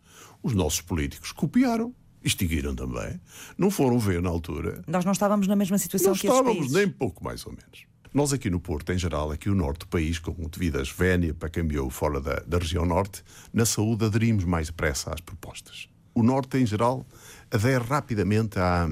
[0.44, 3.20] Os nossos políticos copiaram extinguiram também.
[3.58, 4.84] Não foram ver na altura.
[4.88, 6.72] Nós não estávamos na mesma situação não que estávamos, países.
[6.72, 7.86] nem pouco mais ou menos.
[8.14, 11.50] Nós aqui no Porto, em geral, aqui o norte do país, com devido vénia para
[11.50, 15.88] quem viu fora da, da região norte, na saúde aderimos mais depressa às propostas.
[16.14, 17.06] O norte, em geral,
[17.50, 18.90] adere rapidamente à,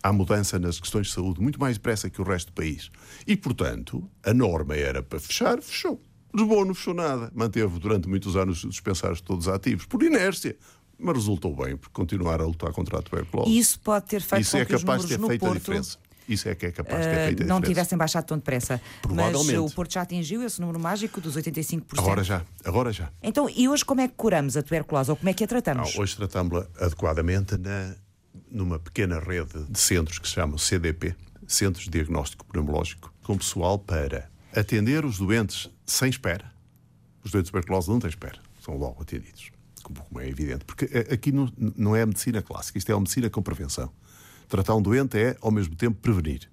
[0.00, 2.92] à mudança nas questões de saúde, muito mais depressa que o resto do país.
[3.26, 6.00] E, portanto, a norma era para fechar, fechou.
[6.32, 7.30] Lisboa não fechou nada.
[7.34, 10.56] Manteve durante muitos anos os dispensários todos ativos, por inércia.
[11.00, 13.50] Mas resultou bem, por continuar a lutar contra a tuberculose.
[13.50, 15.48] E isso pode ter feito Isso com é que os capaz de ter feito a
[15.48, 15.98] Porto diferença.
[16.28, 17.68] Isso é que é capaz de ter eh, feito a não diferença.
[17.68, 18.80] tivessem baixado tão depressa.
[19.02, 19.56] Provavelmente.
[19.56, 21.98] Mas o Porto já atingiu esse número mágico dos 85%.
[21.98, 23.10] Agora já, agora já.
[23.22, 25.48] Então, e hoje como é que curamos a tuberculose ou como é que a Não,
[25.48, 25.96] tratamos?
[25.96, 27.96] hoje tratamos-la adequadamente na,
[28.50, 31.16] numa pequena rede de centros que se chamam CDP,
[31.48, 36.52] Centros de Diagnóstico Pneumológico, com pessoal para atender os doentes sem espera.
[37.24, 39.50] Os doentes de tuberculose não têm espera, são logo atendidos,
[40.08, 40.64] como é evidente.
[40.64, 43.92] Porque eh, aqui não, não é a medicina clássica, isto é a medicina com prevenção.
[44.48, 46.50] Tratar um doente é, ao mesmo tempo, prevenir.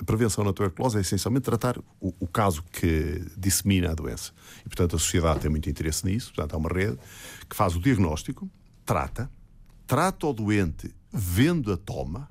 [0.00, 4.32] A prevenção na tuberculose é essencialmente tratar o, o, caso que dissemina a doença.
[4.60, 6.32] E, portanto, a sociedade tem muito interesse nisso.
[6.34, 6.98] Portanto, há uma rede
[7.48, 8.50] que faz o diagnóstico,
[8.84, 9.30] trata,
[9.86, 12.30] trata o doente vendo a toma.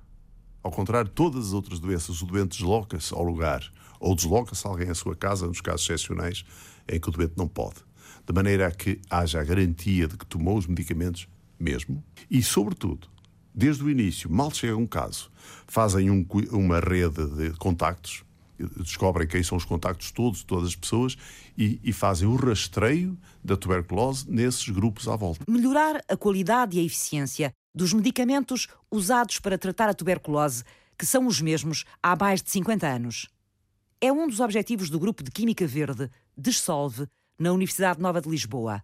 [0.63, 3.63] Ao contrário de todas as outras doenças, o doente desloca-se ao lugar
[3.99, 6.43] ou desloca-se alguém à sua casa, nos casos excepcionais
[6.88, 7.75] em que o doente não pode.
[8.30, 11.28] De maneira a que haja a garantia de que tomou os medicamentos
[11.60, 13.08] mesmo e, sobretudo,
[13.56, 15.32] desde o início, mal chega um caso,
[15.65, 18.24] fazem um, uma rede de contactos,
[18.78, 21.18] descobrem quem são os contactos todos, todas as pessoas,
[21.58, 25.44] e, e, fazem o rastreio da tuberculose nesses grupos à volta.
[25.50, 30.63] Melhorar a qualidade e a eficiência dos medicamentos usados para tratar a tuberculose,
[30.96, 33.28] que são os mesmos há mais de 50 anos.
[34.00, 37.08] É um dos objetivos do Grupo de Química Verde, Dessolve,
[37.39, 38.84] na Universidade Nova de Lisboa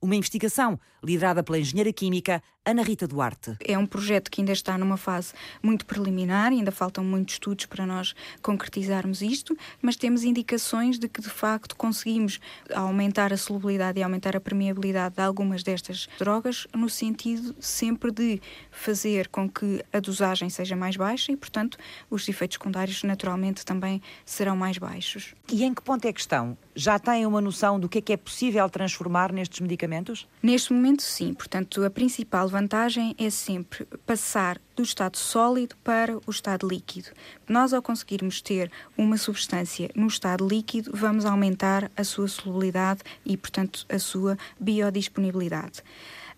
[0.00, 3.56] uma investigação liderada pela engenheira química Ana Rita Duarte.
[3.64, 5.32] É um projeto que ainda está numa fase
[5.62, 11.20] muito preliminar, ainda faltam muitos estudos para nós concretizarmos isto, mas temos indicações de que
[11.20, 12.38] de facto conseguimos
[12.74, 18.40] aumentar a solubilidade e aumentar a permeabilidade de algumas destas drogas, no sentido sempre de
[18.70, 21.78] fazer com que a dosagem seja mais baixa e, portanto,
[22.10, 25.34] os efeitos secundários naturalmente também serão mais baixos.
[25.50, 26.56] E em que ponto é que estão?
[26.82, 30.26] Já têm uma noção do que é que é possível transformar nestes medicamentos?
[30.42, 31.34] Neste momento, sim.
[31.34, 37.10] Portanto, a principal vantagem é sempre passar do estado sólido para o estado líquido.
[37.46, 43.36] Nós, ao conseguirmos ter uma substância no estado líquido, vamos aumentar a sua solubilidade e,
[43.36, 45.82] portanto, a sua biodisponibilidade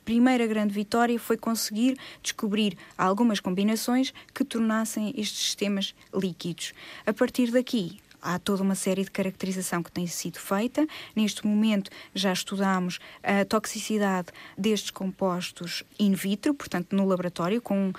[0.05, 6.73] primeira grande vitória foi conseguir descobrir algumas combinações que tornassem estes sistemas líquidos.
[7.07, 10.87] A partir daqui, há toda uma série de caracterização que tem sido feita.
[11.15, 17.93] Neste momento já estudamos a toxicidade destes compostos in vitro, portanto no laboratório, com uh,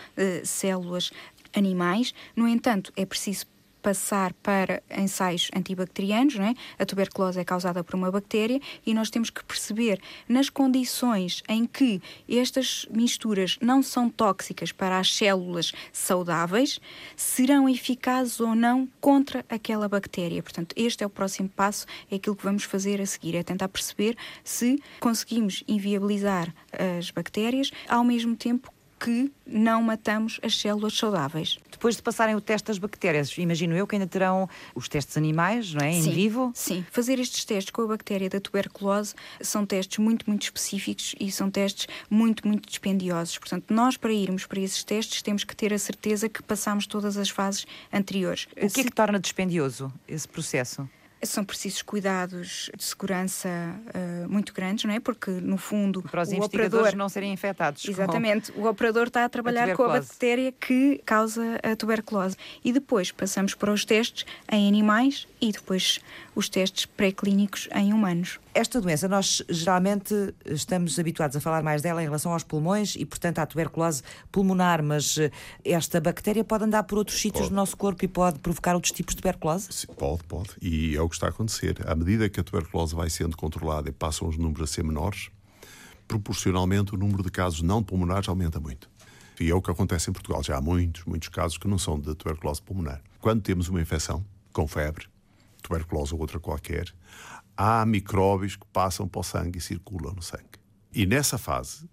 [0.45, 1.11] células
[1.55, 2.13] animais.
[2.35, 3.45] No entanto, é preciso
[3.83, 6.53] passar para ensaios antibacterianos, não é?
[6.79, 11.65] a tuberculose é causada por uma bactéria e nós temos que perceber nas condições em
[11.65, 16.79] que estas misturas não são tóxicas para as células saudáveis,
[17.15, 20.41] serão eficazes ou não contra aquela bactéria.
[20.41, 23.67] Portanto, este é o próximo passo, é aquilo que vamos fazer a seguir, é tentar
[23.67, 26.53] perceber se conseguimos inviabilizar
[26.97, 28.71] as bactérias ao mesmo tempo
[29.03, 31.59] que não matamos as células saudáveis.
[31.69, 35.73] Depois de passarem o teste das bactérias, imagino eu que ainda terão os testes animais,
[35.73, 35.91] não é?
[35.91, 36.53] Em sim, vivo?
[36.55, 36.85] Sim.
[36.89, 41.51] Fazer estes testes com a bactéria da tuberculose são testes muito, muito específicos e são
[41.51, 43.37] testes muito, muito dispendiosos.
[43.37, 47.17] Portanto, nós para irmos para esses testes temos que ter a certeza que passamos todas
[47.17, 48.47] as fases anteriores.
[48.55, 50.87] O que é que torna dispendioso esse processo?
[51.25, 54.99] São precisos cuidados de segurança uh, muito grandes, não é?
[54.99, 57.87] Porque, no fundo, para os o investigadores operador, não serem infectados.
[57.87, 58.51] Exatamente.
[58.55, 62.35] O operador está a trabalhar a com a bactéria que causa a tuberculose.
[62.63, 65.99] E depois passamos para os testes em animais e depois
[66.35, 68.39] os testes pré-clínicos em humanos.
[68.55, 70.13] Esta doença, nós geralmente
[70.45, 74.83] estamos habituados a falar mais dela em relação aos pulmões e, portanto, à tuberculose pulmonar,
[74.83, 75.31] mas eh,
[75.65, 79.15] esta bactéria pode andar por outros sítios do nosso corpo e pode provocar outros tipos
[79.15, 79.69] de tuberculose?
[79.71, 80.49] Sim, pode, pode.
[80.61, 81.77] E é o que está a acontecer.
[81.87, 85.31] À medida que a tuberculose vai sendo controlada e passam os números a ser menores,
[86.07, 88.87] proporcionalmente o número de casos não pulmonares aumenta muito.
[89.39, 90.43] E é o que acontece em Portugal.
[90.43, 93.01] Já há muitos, muitos casos que não são de tuberculose pulmonar.
[93.19, 95.07] Quando temos uma infecção com febre,
[95.63, 96.93] tuberculose ou outra qualquer,
[97.55, 100.59] há micróbios que passam para o sangue e circulam no sangue.
[100.93, 101.89] E nessa fase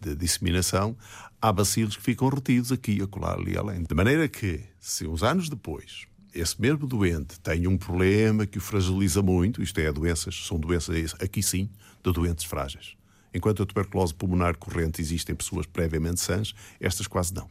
[0.00, 0.96] de disseminação,
[1.40, 3.82] há bacilos que ficam retidos aqui, acolá, ali além.
[3.82, 8.60] De maneira que, se uns anos depois esse mesmo doente tem um problema que o
[8.60, 11.68] fragiliza muito, isto é, doenças, são doenças, aqui sim,
[12.02, 12.96] de doentes frágeis.
[13.34, 17.48] Enquanto a tuberculose pulmonar corrente existe em pessoas previamente sãs, estas quase não.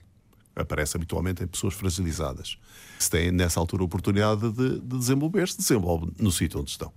[0.56, 2.58] Aparece habitualmente em pessoas fragilizadas.
[3.00, 6.92] Se têm, nessa altura, a oportunidade de, de desenvolver-se, desenvolve no sítio onde estão.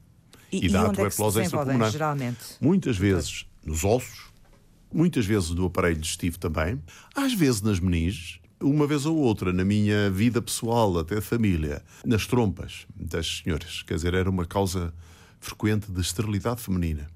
[0.62, 1.90] E, e dá tuberculose é extrapulmonar.
[1.90, 2.38] Geralmente?
[2.61, 4.30] Muitas vezes nos ossos,
[4.92, 6.80] muitas vezes no aparelho digestivo também,
[7.14, 12.26] às vezes nas meninges, uma vez ou outra na minha vida pessoal, até família, nas
[12.26, 13.82] trompas das senhoras.
[13.82, 14.94] Quer dizer, era uma causa
[15.40, 17.07] frequente de esterilidade feminina.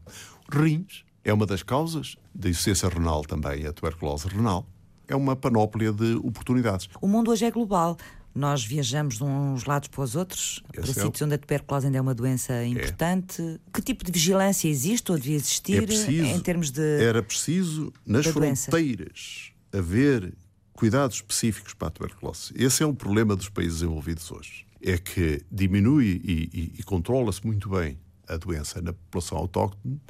[0.51, 4.67] Rins é uma das causas da insuficiência renal também, a tuberculose renal.
[5.07, 6.89] É uma panóplia de oportunidades.
[7.01, 7.97] O mundo hoje é global.
[8.35, 11.87] Nós viajamos de uns lados para os outros, Esse para é sítios onde a tuberculose
[11.87, 12.67] ainda é uma doença é.
[12.67, 13.43] importante.
[13.43, 13.59] É.
[13.73, 17.03] Que tipo de vigilância existe ou devia existir é preciso, em termos de.
[17.03, 20.35] Era preciso, nas fronteiras, haver
[20.73, 22.53] cuidados específicos para a tuberculose.
[22.55, 24.65] Esse é um problema dos países desenvolvidos hoje.
[24.81, 27.99] É que diminui e, e, e controla-se muito bem
[28.29, 30.01] a doença na população autóctone,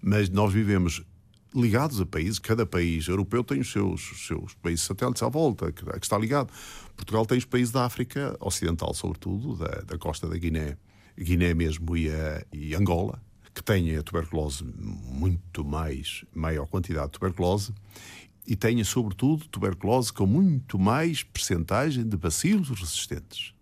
[0.00, 1.04] mas nós vivemos
[1.54, 5.72] ligados a países, cada país europeu tem os seus, os seus países satélites à volta,
[5.72, 6.52] que, que, está ligado.
[6.96, 10.76] Portugal tem os países da África Ocidental, sobretudo, da, da costa da Guiné,
[11.18, 13.22] Guiné mesmo e, a, e Angola,
[13.54, 17.72] que têm a tuberculose muito mais, maior quantidade de tuberculose,
[18.46, 23.52] e tenha, sobretudo, tuberculose com muito mais percentagem de bacilos resistentes.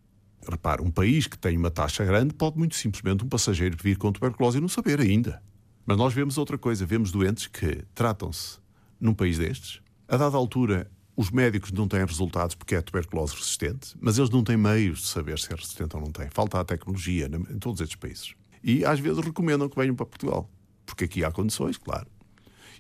[0.47, 4.13] Repare, um país que tem uma taxa grande pode muito simplesmente um passageiro vir com
[4.13, 5.43] tuberculose e não saber ainda.
[5.87, 8.59] Mas nós vemos outra coisa, vemos doentes que tratam-se
[8.99, 9.81] num país destes.
[10.09, 14.43] A dada altura, os médicos não têm resultados porque é tuberculose resistente, mas eles não
[14.43, 16.29] têm meios de saber se é resistente ou não tem.
[16.31, 18.35] Falta a tecnologia em todos estes países.
[18.63, 20.51] E às vezes recomendam que venham para Portugal,
[20.87, 22.07] porque aqui há condições, claro.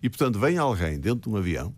[0.02, 1.74] E portanto, vem alguém dentro de um avião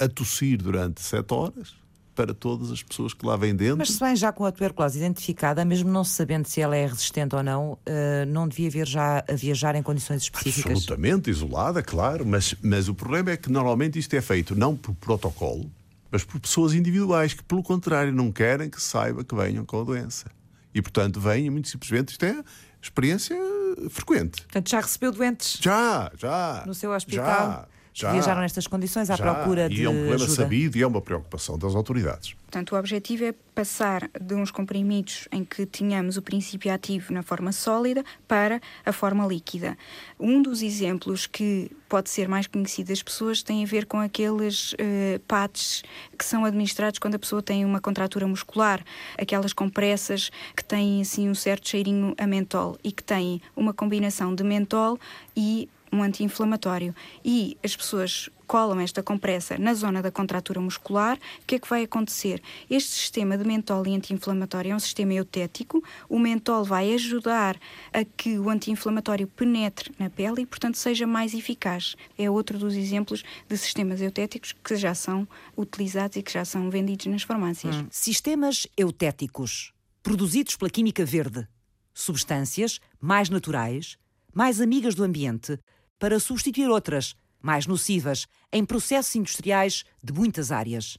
[0.00, 1.85] a tossir durante sete horas
[2.16, 3.76] para todas as pessoas que lá vêm dentro.
[3.76, 7.36] Mas se vem já com a tuberculose identificada, mesmo não sabendo se ela é resistente
[7.36, 7.78] ou não, uh,
[8.26, 10.72] não devia haver já a viajar em condições específicas?
[10.72, 14.94] Absolutamente, isolada, claro, mas, mas o problema é que normalmente isto é feito não por
[14.94, 15.70] protocolo,
[16.10, 19.84] mas por pessoas individuais que, pelo contrário, não querem que saiba que venham com a
[19.84, 20.30] doença.
[20.74, 22.42] E, portanto, vêm muito simplesmente, isto é
[22.80, 23.36] experiência
[23.90, 24.42] frequente.
[24.42, 25.58] Portanto, já recebeu doentes?
[25.60, 26.64] Já, já.
[26.66, 27.26] No seu hospital?
[27.26, 27.68] Já.
[27.96, 29.80] Já, viajaram nestas condições à já, procura de.
[29.80, 30.32] E é um problema ajuda.
[30.32, 32.34] sabido e é uma preocupação das autoridades.
[32.44, 37.22] Portanto, o objetivo é passar de uns comprimidos em que tínhamos o princípio ativo na
[37.22, 39.78] forma sólida para a forma líquida.
[40.20, 44.74] Um dos exemplos que pode ser mais conhecido das pessoas tem a ver com aqueles
[44.74, 45.82] uh, patches
[46.18, 48.84] que são administrados quando a pessoa tem uma contratura muscular,
[49.16, 54.34] aquelas compressas que têm assim um certo cheirinho a mentol e que têm uma combinação
[54.34, 54.98] de mentol
[55.34, 56.94] e um anti-inflamatório.
[57.24, 61.68] E as pessoas colam esta compressa na zona da contratura muscular, o que é que
[61.68, 62.40] vai acontecer?
[62.70, 65.82] Este sistema de mentol e anti-inflamatório é um sistema eutético.
[66.08, 67.58] O mentol vai ajudar
[67.92, 71.96] a que o anti-inflamatório penetre na pele e, portanto, seja mais eficaz.
[72.16, 75.26] É outro dos exemplos de sistemas eutéticos que já são
[75.56, 77.76] utilizados e que já são vendidos nas farmácias.
[77.76, 77.86] Hum.
[77.90, 79.72] Sistemas eutéticos,
[80.02, 81.46] produzidos pela química verde.
[81.92, 83.96] Substâncias mais naturais,
[84.34, 85.58] mais amigas do ambiente,
[85.98, 90.98] para substituir outras, mais nocivas, em processos industriais de muitas áreas.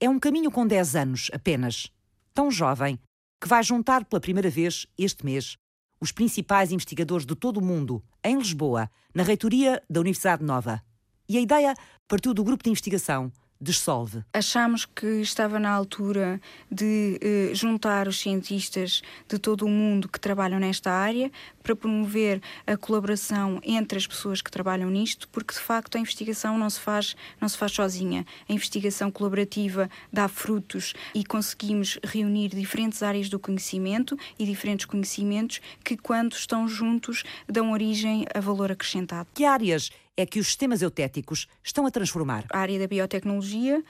[0.00, 1.90] É um caminho com 10 anos apenas,
[2.34, 2.98] tão jovem,
[3.40, 5.56] que vai juntar pela primeira vez, este mês,
[6.00, 10.82] os principais investigadores de todo o mundo, em Lisboa, na reitoria da Universidade Nova.
[11.28, 11.74] E a ideia
[12.06, 14.24] partiu do grupo de investigação dissolve.
[14.32, 16.40] Achamos que estava na altura
[16.70, 21.30] de eh, juntar os cientistas de todo o mundo que trabalham nesta área
[21.62, 26.56] para promover a colaboração entre as pessoas que trabalham nisto, porque de facto a investigação
[26.56, 28.24] não se faz, não se faz sozinha.
[28.48, 35.60] A investigação colaborativa dá frutos e conseguimos reunir diferentes áreas do conhecimento e diferentes conhecimentos
[35.84, 39.28] que quando estão juntos dão origem a valor acrescentado.
[39.34, 42.44] Que áreas é que os sistemas eutéticos estão a transformar?
[42.52, 43.84] A área da biotecnologia,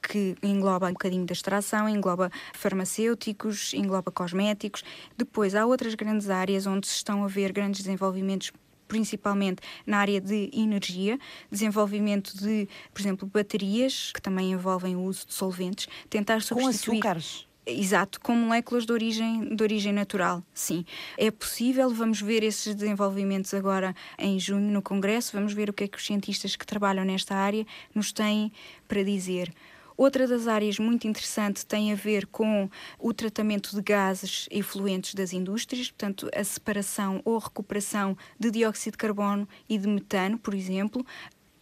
[0.00, 4.84] que engloba um bocadinho da extração, engloba farmacêuticos, engloba cosméticos.
[5.16, 8.52] Depois há outras grandes áreas onde se estão a ver grandes desenvolvimentos
[8.86, 11.18] principalmente na área de energia,
[11.50, 17.00] desenvolvimento de, por exemplo, baterias, que também envolvem o uso de solventes, tentar substituir...
[17.00, 17.51] Com açúcares?
[17.64, 20.84] Exato, com moléculas de origem, de origem natural, sim.
[21.16, 25.84] É possível, vamos ver esses desenvolvimentos agora em junho no Congresso, vamos ver o que
[25.84, 28.50] é que os cientistas que trabalham nesta área nos têm
[28.88, 29.54] para dizer.
[29.96, 35.32] Outra das áreas muito interessante tem a ver com o tratamento de gases efluentes das
[35.32, 41.06] indústrias, portanto, a separação ou recuperação de dióxido de carbono e de metano, por exemplo,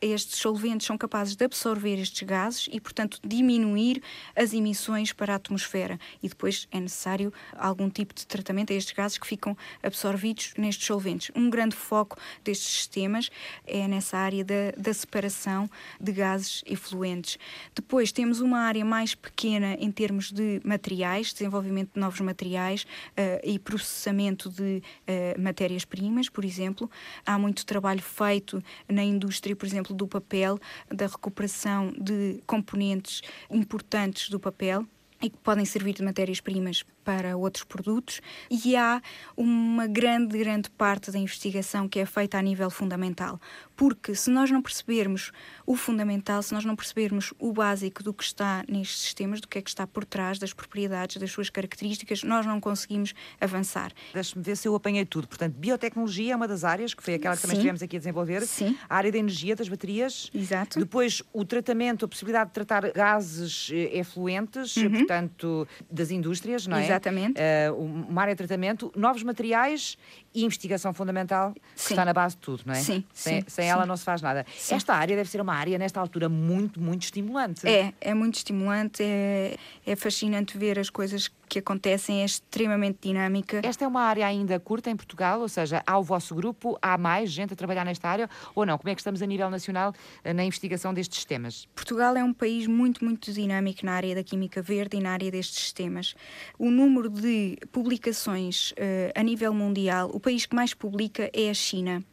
[0.00, 4.02] estes solventes são capazes de absorver estes gases e, portanto, diminuir
[4.34, 5.98] as emissões para a atmosfera.
[6.22, 10.86] E depois é necessário algum tipo de tratamento a estes gases que ficam absorvidos nestes
[10.86, 11.30] solventes.
[11.34, 13.30] Um grande foco destes sistemas
[13.66, 15.70] é nessa área da, da separação
[16.00, 17.38] de gases efluentes.
[17.74, 23.40] Depois temos uma área mais pequena em termos de materiais, desenvolvimento de novos materiais uh,
[23.44, 26.90] e processamento de uh, matérias-primas, por exemplo.
[27.24, 34.28] Há muito trabalho feito na indústria, por exemplo, do papel, da recuperação de componentes importantes
[34.28, 34.86] do papel
[35.22, 38.20] e que podem servir de matérias-primas para outros produtos
[38.50, 39.00] e há
[39.36, 43.40] uma grande, grande parte da investigação que é feita a nível fundamental.
[43.76, 45.32] Porque se nós não percebermos
[45.66, 49.58] o fundamental, se nós não percebermos o básico do que está nestes sistemas, do que
[49.58, 53.92] é que está por trás das propriedades, das suas características, nós não conseguimos avançar.
[54.12, 55.26] Deixe-me ver se eu apanhei tudo.
[55.26, 57.60] Portanto, biotecnologia é uma das áreas, que foi aquela que também Sim.
[57.60, 58.42] estivemos aqui a desenvolver.
[58.46, 58.76] Sim.
[58.88, 60.30] A área da energia, das baterias.
[60.34, 60.78] Exato.
[60.78, 64.90] Depois, o tratamento, a possibilidade de tratar gases eh, efluentes, uhum.
[64.90, 66.99] portanto, das indústrias, não é?
[67.00, 67.40] Exatamente.
[67.40, 69.96] Uh, uma área de tratamento, novos materiais
[70.34, 71.94] e investigação fundamental, que sim.
[71.94, 72.76] está na base de tudo, não é?
[72.76, 73.04] Sim.
[73.12, 73.70] Sem, sim, sem sim.
[73.70, 74.46] ela não se faz nada.
[74.70, 77.66] Esta área deve ser uma área, nesta altura, muito, muito estimulante.
[77.66, 83.60] É, é muito estimulante, é, é fascinante ver as coisas que acontecem, é extremamente dinâmica.
[83.64, 86.96] Esta é uma área ainda curta em Portugal, ou seja, há o vosso grupo, há
[86.96, 88.78] mais gente a trabalhar nesta área ou não?
[88.78, 89.92] Como é que estamos a nível nacional
[90.24, 91.66] eh, na investigação destes temas?
[91.74, 95.30] Portugal é um país muito, muito dinâmico na área da química verde e na área
[95.30, 96.14] destes sistemas.
[96.58, 98.74] O número de publicações uh,
[99.14, 102.04] a nível mundial, o país que mais publica é a China.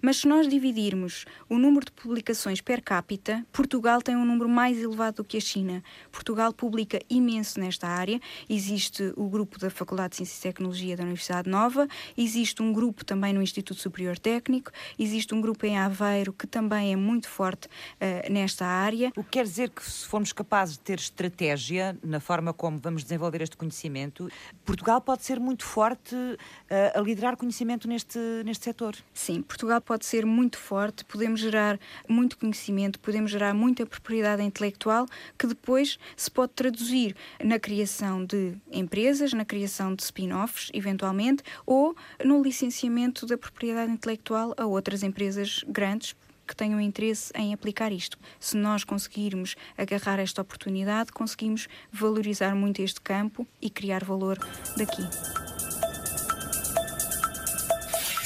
[0.00, 4.80] Mas se nós dividirmos o número de publicações per capita, Portugal tem um número mais
[4.80, 5.82] elevado do que a China.
[6.10, 8.20] Portugal publica imenso nesta área.
[8.48, 13.04] Existe o grupo da Faculdade de Ciências e Tecnologia da Universidade Nova, existe um grupo
[13.04, 17.66] também no Instituto Superior Técnico, existe um grupo em Aveiro que também é muito forte
[17.66, 19.12] uh, nesta área.
[19.16, 23.02] O que quer dizer que se formos capazes de ter estratégia na forma como vamos
[23.02, 24.28] desenvolver este conhecimento,
[24.64, 28.96] Portugal pode ser muito forte uh, a liderar conhecimento neste, neste setor?
[29.12, 31.78] Sim, Portugal pode ser muito forte, podemos gerar
[32.08, 35.06] muito conhecimento, podemos gerar muita propriedade intelectual
[35.38, 41.94] que depois se pode traduzir na criação de empresas, na criação de spin-offs, eventualmente, ou
[42.24, 46.16] no licenciamento da propriedade intelectual a outras empresas grandes
[46.48, 48.18] que tenham interesse em aplicar isto.
[48.40, 54.36] Se nós conseguirmos agarrar esta oportunidade, conseguimos valorizar muito este campo e criar valor
[54.76, 55.63] daqui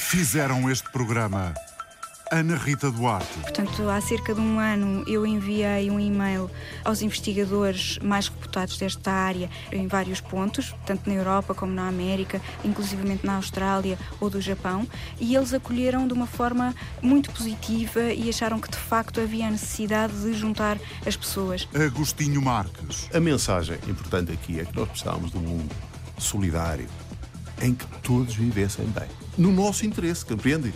[0.09, 1.53] fizeram este programa.
[2.31, 3.31] Ana Rita Duarte.
[3.41, 6.49] Portanto, há cerca de um ano eu enviei um e-mail
[6.83, 12.41] aos investigadores mais reputados desta área em vários pontos, tanto na Europa como na América,
[12.65, 14.87] inclusivamente na Austrália ou do Japão,
[15.19, 20.13] e eles acolheram de uma forma muito positiva e acharam que de facto havia necessidade
[20.23, 21.67] de juntar as pessoas.
[21.71, 23.07] Agostinho Marques.
[23.13, 25.75] A mensagem importante aqui é que nós precisamos de um mundo
[26.17, 26.89] solidário
[27.61, 30.73] em que todos vivessem bem no nosso interesse, compreende?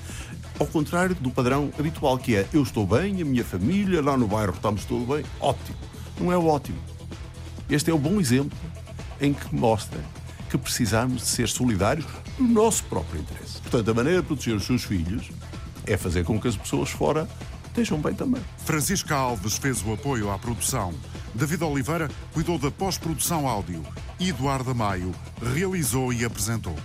[0.58, 4.28] Ao contrário do padrão habitual que é eu estou bem, a minha família, lá no
[4.28, 5.26] bairro estamos tudo bem.
[5.40, 5.78] Ótimo.
[6.20, 6.78] Não é ótimo.
[7.70, 8.58] Este é o bom exemplo
[9.20, 10.00] em que mostra
[10.50, 12.06] que precisamos de ser solidários
[12.40, 13.60] no nosso próprio interesse.
[13.62, 15.30] Portanto, a maneira de proteger os seus filhos
[15.86, 17.28] é fazer com que as pessoas fora
[17.66, 18.42] estejam bem também.
[18.60, 20.94] Francisca Alves fez o apoio à produção.
[21.34, 23.84] David Oliveira cuidou da pós-produção áudio.
[24.20, 25.12] Eduardo Maio
[25.42, 26.76] realizou e apresentou.